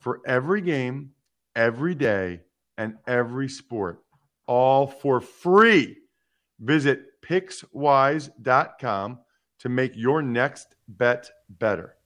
For 0.00 0.20
every 0.26 0.60
game, 0.60 1.12
every 1.56 1.94
day, 1.94 2.42
and 2.76 2.98
every 3.06 3.48
sport, 3.48 4.04
all 4.46 4.86
for 4.86 5.22
free. 5.22 5.96
Visit 6.60 7.22
pickswise.com 7.22 9.18
to 9.60 9.68
make 9.70 9.96
your 9.96 10.20
next 10.20 10.74
bet 10.98 11.30
better. 11.48 11.96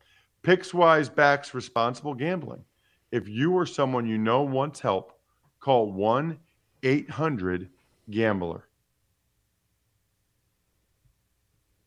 Pickswise 0.43 1.13
backs 1.13 1.55
responsible 1.55 2.15
gambling. 2.15 2.65
If 3.11 3.29
you 3.29 3.53
or 3.53 3.67
someone 3.67 4.07
you 4.07 4.19
know 4.19 4.43
wants 4.43 4.81
help, 4.81 5.13
call 5.61 5.93
1 5.93 6.39
800 6.83 7.69
Gambler. 8.11 8.69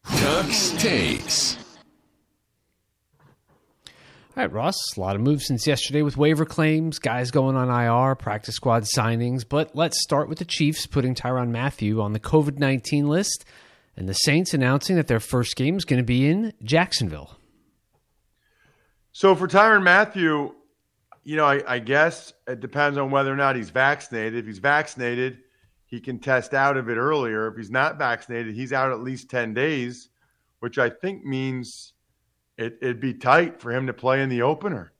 Tux 0.05 0.77
takes. 0.79 1.57
All 4.35 4.43
right, 4.45 4.51
Ross. 4.51 4.75
A 4.95 4.99
lot 4.99 5.15
of 5.15 5.21
moves 5.21 5.47
since 5.47 5.67
yesterday 5.67 6.01
with 6.01 6.17
waiver 6.17 6.45
claims, 6.45 6.99
guys 6.99 7.31
going 7.31 7.55
on 7.55 7.69
IR, 7.69 8.15
practice 8.15 8.55
squad 8.55 8.83
signings. 8.83 9.43
But 9.47 9.75
let's 9.75 10.01
start 10.01 10.29
with 10.29 10.39
the 10.39 10.45
Chiefs 10.45 10.88
putting 10.88 11.13
Tyrann 11.13 11.49
Mathieu 11.49 12.01
on 12.01 12.13
the 12.13 12.19
COVID 12.19 12.57
19 12.57 13.07
list 13.07 13.45
and 13.99 14.07
the 14.07 14.13
Saints 14.13 14.53
announcing 14.53 14.95
that 14.95 15.07
their 15.07 15.19
first 15.19 15.57
game 15.57 15.75
is 15.75 15.83
going 15.83 15.99
to 15.99 16.05
be 16.05 16.25
in 16.25 16.53
Jacksonville. 16.63 17.38
So 19.12 19.35
for 19.35 19.45
Tyrann 19.45 19.83
Mathieu, 19.83 20.55
you 21.25 21.35
know, 21.35 21.43
I, 21.43 21.62
I, 21.67 21.79
guess 21.79 22.31
it 22.47 22.62
depends 22.62 22.97
on 22.97 23.12
whether 23.12 23.31
or 23.31 23.35
not 23.35 23.57
he's 23.57 23.71
vaccinated. 23.71 24.39
If 24.39 24.45
he's 24.45 24.59
vaccinated, 24.59 25.39
he 25.85 25.99
can 25.99 26.17
test 26.17 26.53
out 26.53 26.77
of 26.77 26.89
it 26.89 26.95
earlier. 26.95 27.49
If 27.49 27.57
he's 27.57 27.69
not 27.69 27.99
vaccinated, 27.99 28.55
he's 28.55 28.71
out 28.71 28.93
at 28.93 29.01
least 29.01 29.29
10 29.29 29.53
days, 29.53 30.07
which 30.59 30.77
I 30.77 30.89
think 30.89 31.25
means 31.25 31.91
it, 32.57 32.77
it'd 32.81 33.01
be 33.01 33.13
tight 33.13 33.59
for 33.59 33.69
him 33.69 33.85
to 33.88 33.93
play 33.93 34.23
in 34.23 34.29
the 34.29 34.43
opener. 34.43 34.93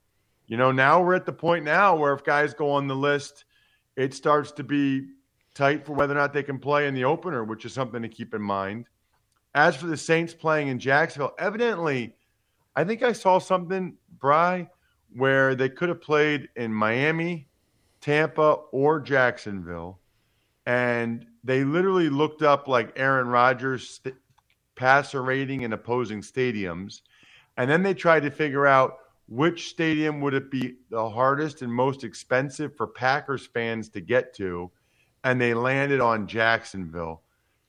You 0.48 0.58
know, 0.58 0.74
now 0.74 1.02
we're 1.02 1.16
at 1.16 1.26
the 1.26 1.32
point 1.32 1.64
now 1.64 1.96
where 1.96 2.14
if 2.14 2.26
guys 2.26 2.54
go 2.54 2.72
on 2.72 2.88
the 2.88 2.96
list, 2.96 3.46
it 3.96 4.14
starts 4.14 4.52
to 4.54 4.64
be 4.64 5.08
tight 5.60 5.86
for 5.86 5.92
whether 5.92 6.14
or 6.14 6.18
not 6.18 6.32
they 6.32 6.42
can 6.42 6.58
play 6.58 6.88
in 6.88 6.94
the 6.94 7.04
opener, 7.04 7.44
which 7.44 7.66
is 7.66 7.74
something 7.74 8.02
to 8.02 8.08
keep 8.08 8.34
in 8.34 8.42
mind. 8.42 8.86
As 9.54 9.76
for 9.76 9.88
the 9.88 9.98
Saints 9.98 10.34
playing 10.34 10.70
in 10.70 10.80
Jacksonville, 10.80 11.36
evidently, 11.38 12.16
I 12.78 12.86
think 12.86 13.04
I 13.04 13.12
saw 13.12 13.40
something, 13.40 13.98
Bry, 14.20 14.70
where 15.16 15.56
they 15.56 15.68
could 15.68 15.90
have 15.90 16.02
played 16.02 16.48
in 16.56 16.74
Miami, 16.74 17.50
Tampa, 18.00 18.60
or 18.72 19.02
Jacksonville. 19.02 20.00
And 20.66 21.26
they 21.44 21.66
literally 21.66 22.10
looked 22.10 22.42
up 22.42 22.70
like 22.70 22.94
Aaron 22.96 23.28
Rodgers' 23.28 23.90
st- 23.90 24.16
passer 24.76 25.24
rating 25.24 25.64
in 25.64 25.74
opposing 25.74 26.22
stadiums. 26.22 27.02
And 27.58 27.70
then 27.70 27.84
they 27.84 27.94
tried 27.94 28.22
to 28.22 28.32
figure 28.32 28.66
out 28.66 29.00
which 29.28 29.70
stadium 29.70 30.22
would 30.22 30.34
it 30.34 30.50
be 30.50 30.76
the 30.90 31.10
hardest 31.10 31.64
and 31.64 31.74
most 31.74 32.06
expensive 32.06 32.78
for 32.78 32.88
Packers 32.88 33.46
fans 33.46 33.90
to 33.90 34.00
get 34.00 34.34
to 34.36 34.72
and 35.24 35.40
they 35.40 35.54
landed 35.54 36.00
on 36.00 36.28
Jacksonville 36.28 37.22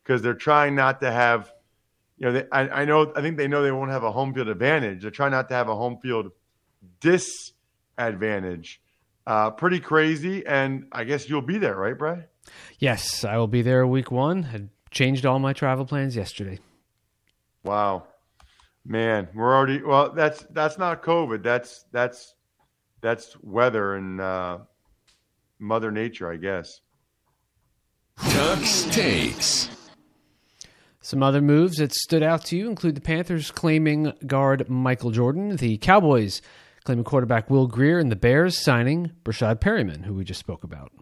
because 0.02 0.22
they're 0.22 0.34
trying 0.34 0.74
not 0.74 1.00
to 1.00 1.10
have, 1.10 1.52
you 2.18 2.26
know, 2.26 2.32
they, 2.32 2.44
I, 2.50 2.82
I, 2.82 2.84
know, 2.84 3.12
I 3.14 3.20
think 3.20 3.36
they 3.36 3.48
know 3.48 3.62
they 3.62 3.72
won't 3.72 3.90
have 3.90 4.04
a 4.04 4.12
home 4.12 4.34
field 4.34 4.48
advantage. 4.48 5.02
They're 5.02 5.10
trying 5.10 5.32
not 5.32 5.48
to 5.48 5.54
have 5.54 5.68
a 5.68 5.76
home 5.76 5.98
field 6.02 6.32
disadvantage. 7.00 8.80
Uh, 9.26 9.50
pretty 9.50 9.80
crazy. 9.80 10.46
And 10.46 10.86
I 10.92 11.04
guess 11.04 11.28
you'll 11.28 11.42
be 11.42 11.58
there, 11.58 11.76
right, 11.76 11.96
Bray? 11.96 12.24
Yes, 12.78 13.24
I 13.24 13.36
will 13.36 13.48
be 13.48 13.62
there 13.62 13.86
week 13.86 14.10
one. 14.10 14.44
I 14.52 14.62
changed 14.90 15.26
all 15.26 15.38
my 15.38 15.52
travel 15.52 15.84
plans 15.84 16.16
yesterday. 16.16 16.58
Wow. 17.62 18.04
Man, 18.84 19.28
we're 19.34 19.54
already 19.54 19.82
well. 19.82 20.10
That's 20.10 20.42
that's 20.50 20.78
not 20.78 21.02
COVID. 21.02 21.42
That's 21.42 21.84
that's 21.92 22.34
that's 23.02 23.36
weather 23.42 23.94
and 23.94 24.20
uh, 24.20 24.58
Mother 25.58 25.90
Nature, 25.90 26.32
I 26.32 26.36
guess. 26.36 26.80
Tux 28.20 28.92
takes. 28.92 29.68
Some 31.00 31.22
other 31.22 31.40
moves 31.40 31.78
that 31.78 31.92
stood 31.92 32.22
out 32.22 32.44
to 32.46 32.56
you 32.56 32.68
include 32.68 32.94
the 32.94 33.00
Panthers 33.00 33.50
claiming 33.50 34.12
guard 34.26 34.68
Michael 34.68 35.10
Jordan, 35.10 35.56
the 35.56 35.78
Cowboys 35.78 36.42
claiming 36.84 37.04
quarterback 37.04 37.50
Will 37.50 37.66
Grier, 37.66 37.98
and 37.98 38.12
the 38.12 38.16
Bears 38.16 38.58
signing 38.58 39.12
Breshad 39.24 39.60
Perriman, 39.60 40.04
who 40.04 40.14
we 40.14 40.24
just 40.24 40.40
spoke 40.40 40.62
about. 40.64 40.92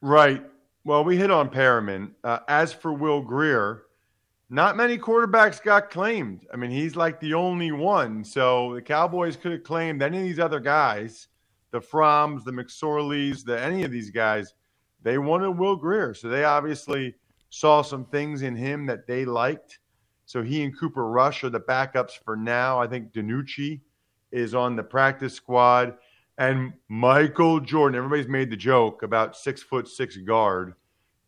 Right. 0.00 0.44
Well, 0.84 1.04
we 1.04 1.16
hit 1.16 1.30
on 1.30 1.50
Perriman. 1.50 2.12
Uh, 2.24 2.40
as 2.48 2.72
for 2.72 2.92
Will 2.92 3.22
Grier, 3.22 3.82
not 4.48 4.76
many 4.76 4.98
quarterbacks 4.98 5.62
got 5.62 5.90
claimed. 5.90 6.46
I 6.52 6.56
mean, 6.56 6.70
he's 6.70 6.96
like 6.96 7.20
the 7.20 7.34
only 7.34 7.72
one. 7.72 8.24
So 8.24 8.74
the 8.74 8.82
Cowboys 8.82 9.36
could 9.36 9.52
have 9.52 9.62
claimed 9.62 10.02
any 10.02 10.18
of 10.18 10.24
these 10.24 10.40
other 10.40 10.60
guys, 10.60 11.28
the 11.70 11.80
Fromms, 11.80 12.44
the 12.44 12.52
McSorleys, 12.52 13.44
the 13.44 13.60
any 13.60 13.84
of 13.84 13.92
these 13.92 14.10
guys 14.10 14.52
they 15.02 15.18
wanted 15.18 15.52
Will 15.52 15.76
Grier. 15.76 16.14
So 16.14 16.28
they 16.28 16.44
obviously 16.44 17.14
saw 17.50 17.82
some 17.82 18.04
things 18.04 18.42
in 18.42 18.56
him 18.56 18.86
that 18.86 19.06
they 19.06 19.24
liked. 19.24 19.78
So 20.26 20.42
he 20.42 20.62
and 20.62 20.78
Cooper 20.78 21.08
Rush 21.08 21.42
are 21.42 21.50
the 21.50 21.60
backups 21.60 22.12
for 22.24 22.36
now. 22.36 22.80
I 22.80 22.86
think 22.86 23.12
DiNucci 23.12 23.80
is 24.30 24.54
on 24.54 24.76
the 24.76 24.82
practice 24.82 25.34
squad. 25.34 25.94
And 26.38 26.72
Michael 26.88 27.60
Jordan, 27.60 27.98
everybody's 27.98 28.28
made 28.28 28.50
the 28.50 28.56
joke 28.56 29.02
about 29.02 29.36
six 29.36 29.62
foot 29.62 29.88
six 29.88 30.16
guard 30.16 30.74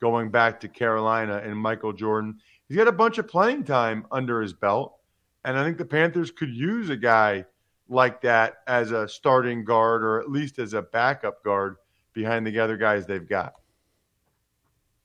going 0.00 0.30
back 0.30 0.60
to 0.60 0.68
Carolina 0.68 1.40
and 1.44 1.56
Michael 1.56 1.92
Jordan. 1.92 2.38
he's 2.68 2.76
got 2.76 2.88
a 2.88 2.92
bunch 2.92 3.18
of 3.18 3.28
playing 3.28 3.64
time 3.64 4.06
under 4.10 4.40
his 4.40 4.52
belt. 4.52 4.98
And 5.44 5.58
I 5.58 5.64
think 5.64 5.78
the 5.78 5.84
Panthers 5.84 6.30
could 6.30 6.50
use 6.50 6.88
a 6.88 6.96
guy 6.96 7.44
like 7.88 8.20
that 8.22 8.58
as 8.66 8.90
a 8.90 9.08
starting 9.08 9.64
guard 9.64 10.02
or 10.02 10.20
at 10.20 10.30
least 10.30 10.58
as 10.58 10.72
a 10.72 10.82
backup 10.82 11.44
guard 11.44 11.76
behind 12.14 12.46
the 12.46 12.58
other 12.58 12.76
guys 12.76 13.06
they've 13.06 13.28
got. 13.28 13.54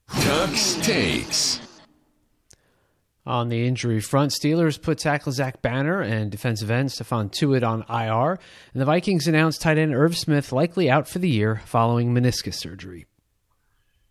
Tux 0.09 0.83
takes. 0.83 1.59
On 3.25 3.49
the 3.49 3.67
injury 3.67 3.99
front, 3.99 4.31
Steelers 4.31 4.81
put 4.81 4.99
tackle 4.99 5.33
Zach 5.33 5.61
Banner 5.61 6.01
and 6.01 6.31
defensive 6.31 6.71
end 6.71 6.89
Stephon 6.89 7.29
Tuitt 7.29 7.61
on 7.61 7.83
IR, 7.89 8.39
and 8.73 8.81
the 8.81 8.85
Vikings 8.85 9.27
announced 9.27 9.61
tight 9.61 9.77
end 9.77 9.93
Irv 9.93 10.17
Smith 10.17 10.53
likely 10.53 10.89
out 10.89 11.09
for 11.09 11.19
the 11.19 11.27
year 11.29 11.61
following 11.65 12.13
meniscus 12.13 12.53
surgery. 12.53 13.05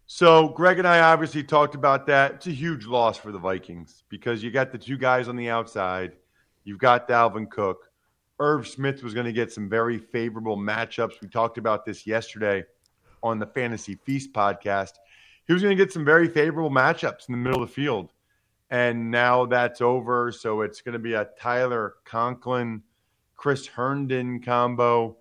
So 0.06 0.48
Greg 0.48 0.78
and 0.78 0.86
I 0.86 1.00
obviously 1.00 1.42
talked 1.42 1.74
about 1.74 2.06
that. 2.06 2.34
It's 2.34 2.46
a 2.46 2.50
huge 2.50 2.84
loss 2.84 3.16
for 3.16 3.32
the 3.32 3.38
Vikings 3.38 4.04
because 4.10 4.42
you 4.42 4.50
got 4.50 4.70
the 4.70 4.78
two 4.78 4.98
guys 4.98 5.28
on 5.28 5.36
the 5.36 5.48
outside. 5.48 6.12
You've 6.64 6.78
got 6.78 7.08
Dalvin 7.08 7.50
Cook. 7.50 7.90
Irv 8.38 8.68
Smith 8.68 9.02
was 9.02 9.14
going 9.14 9.26
to 9.26 9.32
get 9.32 9.50
some 9.50 9.68
very 9.68 9.98
favorable 9.98 10.58
matchups. 10.58 11.22
We 11.22 11.28
talked 11.28 11.56
about 11.56 11.86
this 11.86 12.06
yesterday 12.06 12.64
on 13.22 13.38
the 13.38 13.46
Fantasy 13.46 13.94
Feast 13.94 14.32
podcast. 14.32 14.92
He 15.46 15.52
was 15.52 15.62
going 15.62 15.76
to 15.76 15.82
get 15.82 15.92
some 15.92 16.04
very 16.04 16.28
favorable 16.28 16.70
matchups 16.70 17.28
in 17.28 17.32
the 17.32 17.38
middle 17.38 17.62
of 17.62 17.68
the 17.68 17.74
field. 17.74 18.12
And 18.70 19.10
now 19.10 19.46
that's 19.46 19.80
over. 19.80 20.32
So 20.32 20.62
it's 20.62 20.80
going 20.80 20.94
to 20.94 20.98
be 20.98 21.14
a 21.14 21.28
Tyler 21.38 21.94
Conklin, 22.04 22.82
Chris 23.36 23.66
Herndon 23.66 24.42
combo. 24.42 25.18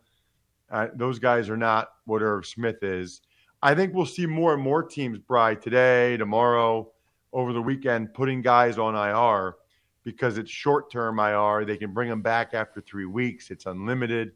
Uh, 0.72 0.88
those 0.96 1.20
guys 1.20 1.50
are 1.50 1.58
not 1.58 1.90
what 2.06 2.24
Irv 2.24 2.46
Smith 2.46 2.82
is. 2.82 3.22
I 3.62 3.76
think 3.76 3.94
we'll 3.94 4.06
see 4.06 4.26
more 4.26 4.54
and 4.54 4.62
more 4.62 4.84
teams, 4.84 5.20
Bry, 5.20 5.56
today, 5.56 6.18
tomorrow, 6.18 6.92
over 7.34 7.54
the 7.54 7.62
weekend, 7.62 8.14
putting 8.14 8.42
guys 8.42 8.78
on 8.78 8.96
IR 8.96 9.56
because 10.04 10.38
it's 10.38 10.52
short 10.52 10.92
term 10.92 11.20
IR. 11.20 11.66
They 11.66 11.78
can 11.78 11.94
bring 11.94 12.10
them 12.10 12.22
back 12.22 12.54
after 12.54 12.82
three 12.82 13.06
weeks, 13.06 13.52
it's 13.52 13.66
unlimited. 13.66 14.32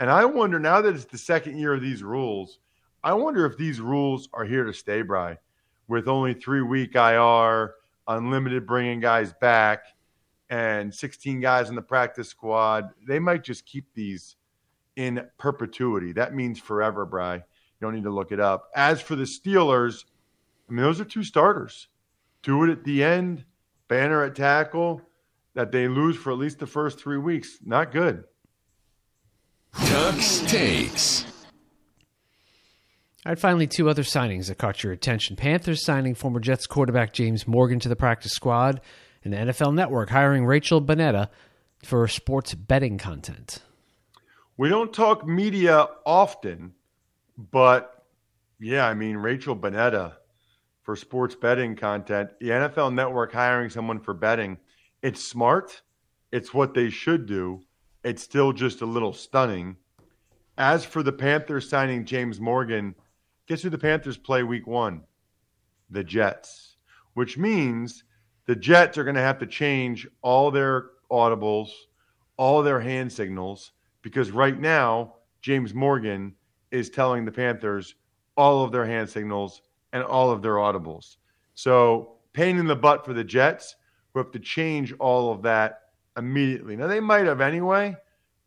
And 0.00 0.10
I 0.10 0.24
wonder 0.24 0.58
now 0.58 0.80
that 0.80 0.94
it's 0.94 1.04
the 1.04 1.18
second 1.18 1.58
year 1.58 1.74
of 1.74 1.80
these 1.80 2.02
rules, 2.02 2.58
I 3.04 3.14
wonder 3.14 3.44
if 3.46 3.56
these 3.56 3.80
rules 3.80 4.28
are 4.32 4.44
here 4.44 4.64
to 4.64 4.72
stay, 4.72 5.02
Bry, 5.02 5.38
with 5.88 6.06
only 6.06 6.34
three 6.34 6.62
week 6.62 6.94
IR, 6.94 7.74
unlimited 8.06 8.66
bringing 8.66 9.00
guys 9.00 9.32
back, 9.40 9.84
and 10.50 10.94
16 10.94 11.40
guys 11.40 11.68
in 11.68 11.74
the 11.74 11.82
practice 11.82 12.28
squad. 12.28 12.90
They 13.06 13.18
might 13.18 13.42
just 13.42 13.66
keep 13.66 13.86
these 13.94 14.36
in 14.96 15.26
perpetuity. 15.38 16.12
That 16.12 16.34
means 16.34 16.60
forever, 16.60 17.04
Bry. 17.04 17.36
You 17.36 17.42
don't 17.80 17.94
need 17.94 18.04
to 18.04 18.10
look 18.10 18.30
it 18.30 18.38
up. 18.38 18.70
As 18.76 19.00
for 19.00 19.16
the 19.16 19.24
Steelers, 19.24 20.04
I 20.68 20.72
mean, 20.72 20.84
those 20.84 21.00
are 21.00 21.04
two 21.04 21.24
starters. 21.24 21.88
Tuitt 22.42 22.70
at 22.70 22.84
the 22.84 23.02
end, 23.02 23.44
Banner 23.88 24.22
at 24.24 24.36
tackle, 24.36 25.00
that 25.54 25.72
they 25.72 25.88
lose 25.88 26.16
for 26.16 26.32
at 26.32 26.38
least 26.38 26.58
the 26.58 26.66
first 26.66 27.00
three 27.00 27.18
weeks. 27.18 27.58
Not 27.64 27.92
good. 27.92 28.24
Tux 29.74 30.46
takes. 30.48 31.31
All 33.24 33.30
right, 33.30 33.38
finally, 33.38 33.68
two 33.68 33.88
other 33.88 34.02
signings 34.02 34.48
that 34.48 34.58
caught 34.58 34.82
your 34.82 34.92
attention. 34.92 35.36
Panthers 35.36 35.84
signing 35.84 36.16
former 36.16 36.40
Jets 36.40 36.66
quarterback 36.66 37.12
James 37.12 37.46
Morgan 37.46 37.78
to 37.78 37.88
the 37.88 37.94
practice 37.94 38.32
squad, 38.32 38.80
and 39.22 39.32
the 39.32 39.36
NFL 39.36 39.74
Network 39.74 40.10
hiring 40.10 40.44
Rachel 40.44 40.82
Bonnetta 40.82 41.28
for 41.84 42.08
sports 42.08 42.52
betting 42.54 42.98
content. 42.98 43.60
We 44.56 44.68
don't 44.68 44.92
talk 44.92 45.24
media 45.24 45.86
often, 46.04 46.74
but 47.38 48.04
yeah, 48.58 48.88
I 48.88 48.94
mean, 48.94 49.16
Rachel 49.16 49.54
Bonnetta 49.54 50.14
for 50.82 50.96
sports 50.96 51.36
betting 51.36 51.76
content, 51.76 52.30
the 52.40 52.48
NFL 52.48 52.92
Network 52.92 53.32
hiring 53.32 53.70
someone 53.70 54.00
for 54.00 54.14
betting, 54.14 54.58
it's 55.00 55.24
smart. 55.24 55.80
It's 56.32 56.52
what 56.52 56.74
they 56.74 56.90
should 56.90 57.26
do. 57.26 57.60
It's 58.02 58.22
still 58.24 58.52
just 58.52 58.80
a 58.80 58.86
little 58.86 59.12
stunning. 59.12 59.76
As 60.58 60.84
for 60.84 61.04
the 61.04 61.12
Panthers 61.12 61.68
signing 61.68 62.04
James 62.04 62.40
Morgan, 62.40 62.96
guess 63.46 63.62
who 63.62 63.70
the 63.70 63.78
Panthers 63.78 64.16
play 64.16 64.42
week 64.42 64.66
one? 64.66 65.02
The 65.90 66.04
Jets, 66.04 66.76
which 67.14 67.36
means 67.36 68.04
the 68.46 68.56
Jets 68.56 68.98
are 68.98 69.04
going 69.04 69.16
to 69.16 69.22
have 69.22 69.38
to 69.38 69.46
change 69.46 70.06
all 70.22 70.50
their 70.50 70.90
audibles, 71.10 71.70
all 72.36 72.62
their 72.62 72.80
hand 72.80 73.12
signals, 73.12 73.72
because 74.02 74.30
right 74.30 74.58
now, 74.58 75.14
James 75.40 75.74
Morgan 75.74 76.34
is 76.70 76.90
telling 76.90 77.24
the 77.24 77.32
Panthers 77.32 77.94
all 78.36 78.64
of 78.64 78.72
their 78.72 78.86
hand 78.86 79.08
signals 79.08 79.62
and 79.92 80.02
all 80.02 80.30
of 80.30 80.42
their 80.42 80.54
audibles. 80.54 81.16
So, 81.54 82.14
pain 82.32 82.58
in 82.58 82.66
the 82.66 82.76
butt 82.76 83.04
for 83.04 83.12
the 83.12 83.24
Jets 83.24 83.76
who 84.12 84.20
have 84.20 84.30
to 84.32 84.38
change 84.38 84.92
all 84.98 85.30
of 85.30 85.42
that 85.42 85.80
immediately. 86.16 86.76
Now, 86.76 86.86
they 86.86 87.00
might 87.00 87.26
have 87.26 87.40
anyway, 87.40 87.94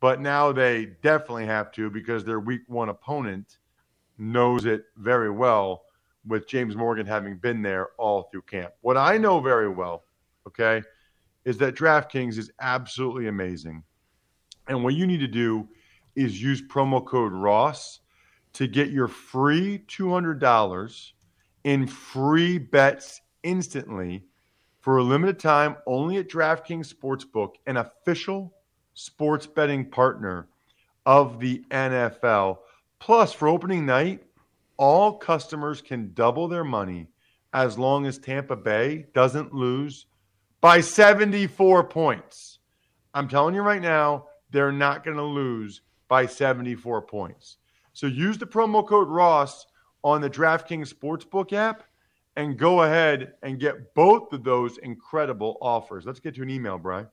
but 0.00 0.20
now 0.20 0.52
they 0.52 0.86
definitely 1.02 1.46
have 1.46 1.70
to 1.72 1.90
because 1.90 2.24
their 2.24 2.40
week 2.40 2.62
one 2.66 2.88
opponent 2.88 3.58
knows 4.18 4.64
it 4.64 4.84
very 4.96 5.30
well 5.30 5.82
with 6.26 6.48
James 6.48 6.76
Morgan 6.76 7.06
having 7.06 7.36
been 7.36 7.62
there 7.62 7.88
all 7.98 8.24
through 8.24 8.42
camp. 8.42 8.72
What 8.80 8.96
I 8.96 9.16
know 9.16 9.40
very 9.40 9.68
well, 9.68 10.04
okay, 10.46 10.82
is 11.44 11.56
that 11.58 11.76
DraftKings 11.76 12.38
is 12.38 12.50
absolutely 12.60 13.28
amazing. 13.28 13.82
And 14.68 14.82
what 14.82 14.94
you 14.94 15.06
need 15.06 15.20
to 15.20 15.28
do 15.28 15.68
is 16.16 16.42
use 16.42 16.60
promo 16.60 17.04
code 17.04 17.32
Ross 17.32 18.00
to 18.54 18.66
get 18.66 18.90
your 18.90 19.06
free 19.06 19.84
$200 19.86 21.12
in 21.64 21.86
free 21.86 22.58
bets 22.58 23.20
instantly 23.42 24.24
for 24.80 24.98
a 24.98 25.02
limited 25.02 25.38
time 25.38 25.76
only 25.86 26.16
at 26.16 26.28
DraftKings 26.28 26.92
Sportsbook, 26.92 27.54
an 27.66 27.76
official 27.76 28.52
sports 28.94 29.46
betting 29.46 29.84
partner 29.84 30.48
of 31.04 31.38
the 31.38 31.64
NFL. 31.70 32.58
Plus, 32.98 33.32
for 33.32 33.48
opening 33.48 33.86
night, 33.86 34.22
all 34.76 35.16
customers 35.18 35.80
can 35.80 36.12
double 36.14 36.48
their 36.48 36.64
money 36.64 37.08
as 37.52 37.78
long 37.78 38.06
as 38.06 38.18
Tampa 38.18 38.56
Bay 38.56 39.06
doesn't 39.14 39.54
lose 39.54 40.06
by 40.60 40.80
74 40.80 41.84
points. 41.84 42.58
I'm 43.14 43.28
telling 43.28 43.54
you 43.54 43.62
right 43.62 43.80
now, 43.80 44.26
they're 44.50 44.72
not 44.72 45.04
going 45.04 45.16
to 45.16 45.22
lose 45.22 45.82
by 46.08 46.26
74 46.26 47.02
points. 47.02 47.58
So 47.92 48.06
use 48.06 48.38
the 48.38 48.46
promo 48.46 48.86
code 48.86 49.08
Ross 49.08 49.66
on 50.04 50.20
the 50.20 50.30
DraftKings 50.30 50.92
Sportsbook 50.92 51.52
app 51.52 51.82
and 52.36 52.58
go 52.58 52.82
ahead 52.82 53.32
and 53.42 53.58
get 53.58 53.94
both 53.94 54.32
of 54.32 54.44
those 54.44 54.78
incredible 54.78 55.56
offers. 55.60 56.04
Let's 56.04 56.20
get 56.20 56.34
to 56.34 56.42
an 56.42 56.50
email, 56.50 56.78
Brian. 56.78 57.08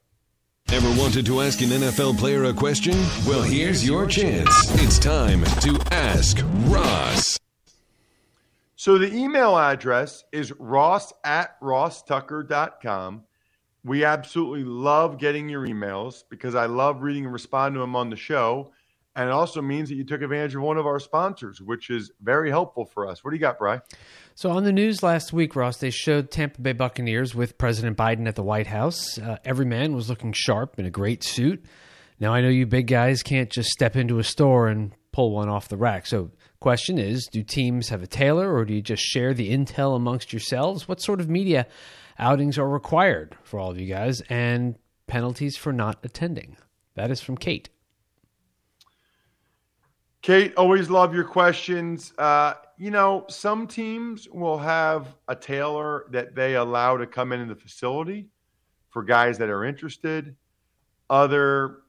Ever 0.73 0.89
wanted 0.99 1.23
to 1.27 1.39
ask 1.41 1.61
an 1.61 1.69
NFL 1.69 2.17
player 2.17 2.45
a 2.45 2.53
question? 2.53 2.95
Well, 3.27 3.43
here's 3.43 3.85
your 3.85 4.07
chance. 4.07 4.49
It's 4.81 4.97
time 4.97 5.43
to 5.61 5.79
ask 5.91 6.39
Ross. 6.65 7.37
So 8.75 8.97
the 8.97 9.13
email 9.13 9.55
address 9.55 10.23
is 10.31 10.51
ross 10.53 11.13
at 11.23 11.61
rosstucker.com. 11.61 13.21
We 13.83 14.03
absolutely 14.03 14.63
love 14.63 15.19
getting 15.19 15.47
your 15.47 15.67
emails 15.67 16.23
because 16.27 16.55
I 16.55 16.65
love 16.65 17.03
reading 17.03 17.25
and 17.25 17.33
responding 17.33 17.75
to 17.75 17.81
them 17.81 17.95
on 17.95 18.09
the 18.09 18.15
show. 18.15 18.71
And 19.15 19.29
it 19.29 19.31
also 19.31 19.61
means 19.61 19.89
that 19.89 19.95
you 19.95 20.03
took 20.03 20.21
advantage 20.21 20.55
of 20.55 20.63
one 20.63 20.77
of 20.77 20.87
our 20.87 20.99
sponsors, 20.99 21.61
which 21.61 21.91
is 21.91 22.11
very 22.21 22.49
helpful 22.49 22.85
for 22.85 23.07
us. 23.07 23.23
What 23.23 23.29
do 23.31 23.37
you 23.37 23.41
got, 23.41 23.59
Bry? 23.59 23.79
So, 24.33 24.49
on 24.49 24.63
the 24.63 24.71
news 24.71 25.03
last 25.03 25.31
week, 25.31 25.55
Ross, 25.55 25.77
they 25.77 25.91
showed 25.91 26.31
Tampa 26.31 26.59
Bay 26.61 26.73
Buccaneers 26.73 27.35
with 27.35 27.59
President 27.59 27.95
Biden 27.95 28.27
at 28.27 28.35
the 28.35 28.43
White 28.43 28.65
House. 28.65 29.19
Uh, 29.19 29.37
every 29.45 29.65
man 29.65 29.95
was 29.95 30.09
looking 30.09 30.33
sharp 30.33 30.79
in 30.79 30.85
a 30.85 30.89
great 30.89 31.23
suit. 31.23 31.63
Now, 32.19 32.33
I 32.33 32.41
know 32.41 32.49
you 32.49 32.65
big 32.65 32.87
guys 32.87 33.21
can't 33.21 33.51
just 33.51 33.69
step 33.69 33.95
into 33.95 34.17
a 34.17 34.23
store 34.23 34.67
and 34.67 34.93
pull 35.11 35.31
one 35.31 35.49
off 35.49 35.69
the 35.69 35.77
rack. 35.77 36.07
So, 36.07 36.31
question 36.59 36.97
is 36.97 37.27
do 37.31 37.43
teams 37.43 37.89
have 37.89 38.01
a 38.01 38.07
tailor 38.07 38.51
or 38.51 38.65
do 38.65 38.73
you 38.73 38.81
just 38.81 39.03
share 39.03 39.33
the 39.35 39.51
intel 39.51 39.95
amongst 39.95 40.33
yourselves? 40.33 40.87
What 40.87 41.01
sort 41.01 41.19
of 41.19 41.29
media 41.29 41.67
outings 42.17 42.57
are 42.57 42.67
required 42.67 43.37
for 43.43 43.59
all 43.59 43.69
of 43.69 43.79
you 43.79 43.87
guys 43.87 44.21
and 44.21 44.75
penalties 45.05 45.55
for 45.55 45.71
not 45.71 45.99
attending? 46.03 46.57
That 46.95 47.11
is 47.11 47.21
from 47.21 47.37
Kate. 47.37 47.69
Kate, 50.23 50.55
always 50.55 50.89
love 50.89 51.13
your 51.13 51.25
questions. 51.25 52.13
Uh, 52.17 52.53
you 52.77 52.91
know, 52.91 53.25
some 53.27 53.67
teams 53.67 54.29
will 54.29 54.57
have 54.57 55.17
a 55.27 55.35
tailor 55.35 56.05
that 56.11 56.33
they 56.33 56.55
allow 56.55 56.95
to 56.95 57.05
come 57.05 57.33
into 57.33 57.53
the 57.53 57.59
facility 57.59 58.29
for 58.89 59.03
guys 59.03 59.37
that 59.37 59.49
are 59.49 59.65
interested. 59.65 60.33
Other 61.09 61.79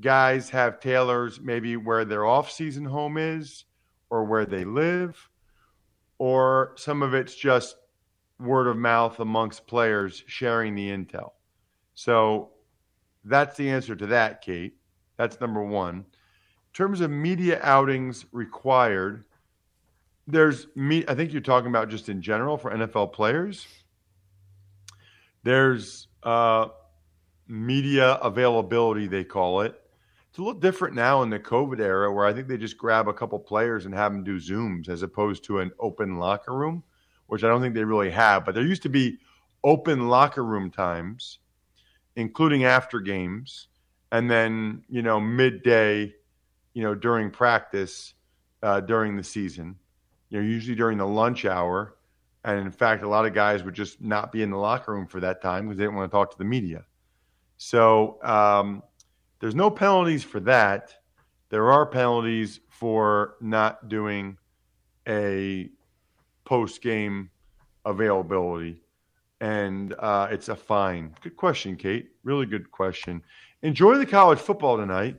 guys 0.00 0.50
have 0.50 0.80
tailors 0.80 1.40
maybe 1.40 1.76
where 1.76 2.04
their 2.04 2.26
off-season 2.26 2.84
home 2.84 3.16
is 3.16 3.64
or 4.10 4.24
where 4.24 4.44
they 4.44 4.64
live, 4.64 5.30
or 6.18 6.72
some 6.76 7.00
of 7.00 7.14
it's 7.14 7.36
just 7.36 7.76
word 8.40 8.66
of 8.66 8.76
mouth 8.76 9.20
amongst 9.20 9.68
players 9.68 10.24
sharing 10.26 10.74
the 10.74 10.88
intel. 10.88 11.30
So 11.94 12.50
that's 13.24 13.56
the 13.56 13.70
answer 13.70 13.94
to 13.94 14.06
that, 14.06 14.40
Kate. 14.40 14.74
That's 15.16 15.40
number 15.40 15.62
one 15.62 16.06
terms 16.78 17.00
of 17.00 17.10
media 17.10 17.58
outings 17.64 18.24
required, 18.30 19.24
there's 20.28 20.68
me. 20.76 21.04
I 21.08 21.14
think 21.16 21.32
you're 21.32 21.42
talking 21.42 21.70
about 21.70 21.90
just 21.90 22.08
in 22.08 22.22
general 22.22 22.56
for 22.56 22.70
NFL 22.70 23.12
players. 23.12 23.66
There's 25.42 26.06
uh, 26.22 26.68
media 27.48 28.12
availability, 28.22 29.08
they 29.08 29.24
call 29.24 29.62
it. 29.62 29.74
It's 30.30 30.38
a 30.38 30.42
little 30.42 30.60
different 30.60 30.94
now 30.94 31.22
in 31.22 31.30
the 31.30 31.40
COVID 31.40 31.80
era 31.80 32.12
where 32.12 32.26
I 32.26 32.32
think 32.32 32.46
they 32.46 32.56
just 32.56 32.78
grab 32.78 33.08
a 33.08 33.12
couple 33.12 33.40
players 33.40 33.84
and 33.84 33.92
have 33.92 34.12
them 34.12 34.22
do 34.22 34.36
Zooms 34.36 34.88
as 34.88 35.02
opposed 35.02 35.42
to 35.44 35.58
an 35.58 35.72
open 35.80 36.18
locker 36.18 36.54
room, 36.54 36.84
which 37.26 37.42
I 37.42 37.48
don't 37.48 37.60
think 37.60 37.74
they 37.74 37.82
really 37.82 38.10
have. 38.10 38.44
But 38.44 38.54
there 38.54 38.62
used 38.62 38.82
to 38.82 38.88
be 38.88 39.18
open 39.64 40.08
locker 40.08 40.44
room 40.44 40.70
times, 40.70 41.40
including 42.14 42.62
after 42.62 43.00
games, 43.00 43.66
and 44.12 44.30
then, 44.30 44.84
you 44.88 45.02
know, 45.02 45.18
midday, 45.18 46.14
you 46.78 46.84
know, 46.84 46.94
during 46.94 47.28
practice 47.28 48.14
uh, 48.62 48.78
during 48.80 49.16
the 49.16 49.24
season, 49.24 49.74
you 50.30 50.38
know, 50.38 50.46
usually 50.46 50.76
during 50.76 50.96
the 50.96 51.04
lunch 51.04 51.44
hour. 51.44 51.96
And 52.44 52.60
in 52.60 52.70
fact, 52.70 53.02
a 53.02 53.08
lot 53.08 53.26
of 53.26 53.34
guys 53.34 53.64
would 53.64 53.74
just 53.74 54.00
not 54.00 54.30
be 54.30 54.44
in 54.44 54.50
the 54.50 54.56
locker 54.56 54.92
room 54.92 55.08
for 55.08 55.18
that 55.18 55.42
time 55.42 55.64
because 55.64 55.76
they 55.76 55.82
didn't 55.82 55.96
want 55.96 56.08
to 56.08 56.16
talk 56.16 56.30
to 56.30 56.38
the 56.38 56.44
media. 56.44 56.84
So 57.56 58.22
um, 58.22 58.84
there's 59.40 59.56
no 59.56 59.72
penalties 59.72 60.22
for 60.22 60.38
that. 60.38 60.94
There 61.48 61.72
are 61.72 61.84
penalties 61.84 62.60
for 62.68 63.34
not 63.40 63.88
doing 63.88 64.38
a 65.08 65.70
post 66.44 66.80
game 66.80 67.28
availability. 67.86 68.84
And 69.40 69.96
uh, 69.98 70.28
it's 70.30 70.48
a 70.48 70.54
fine. 70.54 71.12
Good 71.22 71.34
question, 71.34 71.74
Kate. 71.74 72.10
Really 72.22 72.46
good 72.46 72.70
question. 72.70 73.20
Enjoy 73.62 73.96
the 73.96 74.06
college 74.06 74.38
football 74.38 74.76
tonight. 74.76 75.16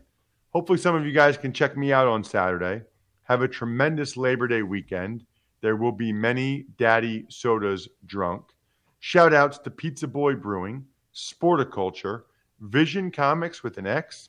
Hopefully, 0.60 0.78
some 0.78 0.94
of 0.94 1.06
you 1.06 1.14
guys 1.14 1.38
can 1.38 1.54
check 1.54 1.78
me 1.78 1.94
out 1.94 2.06
on 2.06 2.22
Saturday. 2.22 2.84
Have 3.24 3.44
a 3.44 3.48
tremendous 3.48 4.18
Labor 4.18 4.46
Day 4.46 4.62
weekend. 4.62 5.24
There 5.62 5.78
will 5.78 5.94
be 5.94 6.12
many 6.12 6.66
daddy 6.78 7.24
sodas 7.30 7.88
drunk. 8.08 8.44
Shout 9.00 9.34
outs 9.34 9.58
to 9.60 9.72
Pizza 9.72 10.06
Boy 10.06 10.36
Brewing, 10.36 10.84
Sporticulture, 11.16 12.24
Vision 12.60 13.10
Comics 13.10 13.64
with 13.64 13.78
an 13.78 13.88
X, 13.88 14.28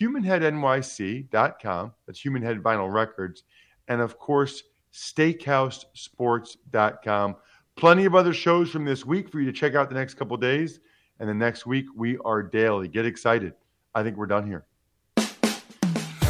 HumanHeadNYC.com, 0.00 1.92
that's 2.06 2.22
Humanhead 2.22 2.62
Vinyl 2.62 2.92
Records, 2.92 3.42
and 3.88 4.00
of 4.00 4.16
course, 4.16 4.62
SteakhouseSports.com. 4.92 7.36
Plenty 7.74 8.04
of 8.04 8.14
other 8.14 8.32
shows 8.32 8.70
from 8.70 8.84
this 8.84 9.04
week 9.04 9.28
for 9.28 9.40
you 9.40 9.46
to 9.46 9.52
check 9.52 9.74
out 9.74 9.88
the 9.88 9.96
next 9.96 10.14
couple 10.14 10.36
days. 10.36 10.78
And 11.18 11.28
the 11.28 11.34
next 11.34 11.66
week, 11.66 11.86
we 11.96 12.16
are 12.18 12.44
daily. 12.44 12.86
Get 12.86 13.06
excited. 13.06 13.54
I 13.92 14.04
think 14.04 14.16
we're 14.16 14.26
done 14.26 14.46
here. 14.46 14.66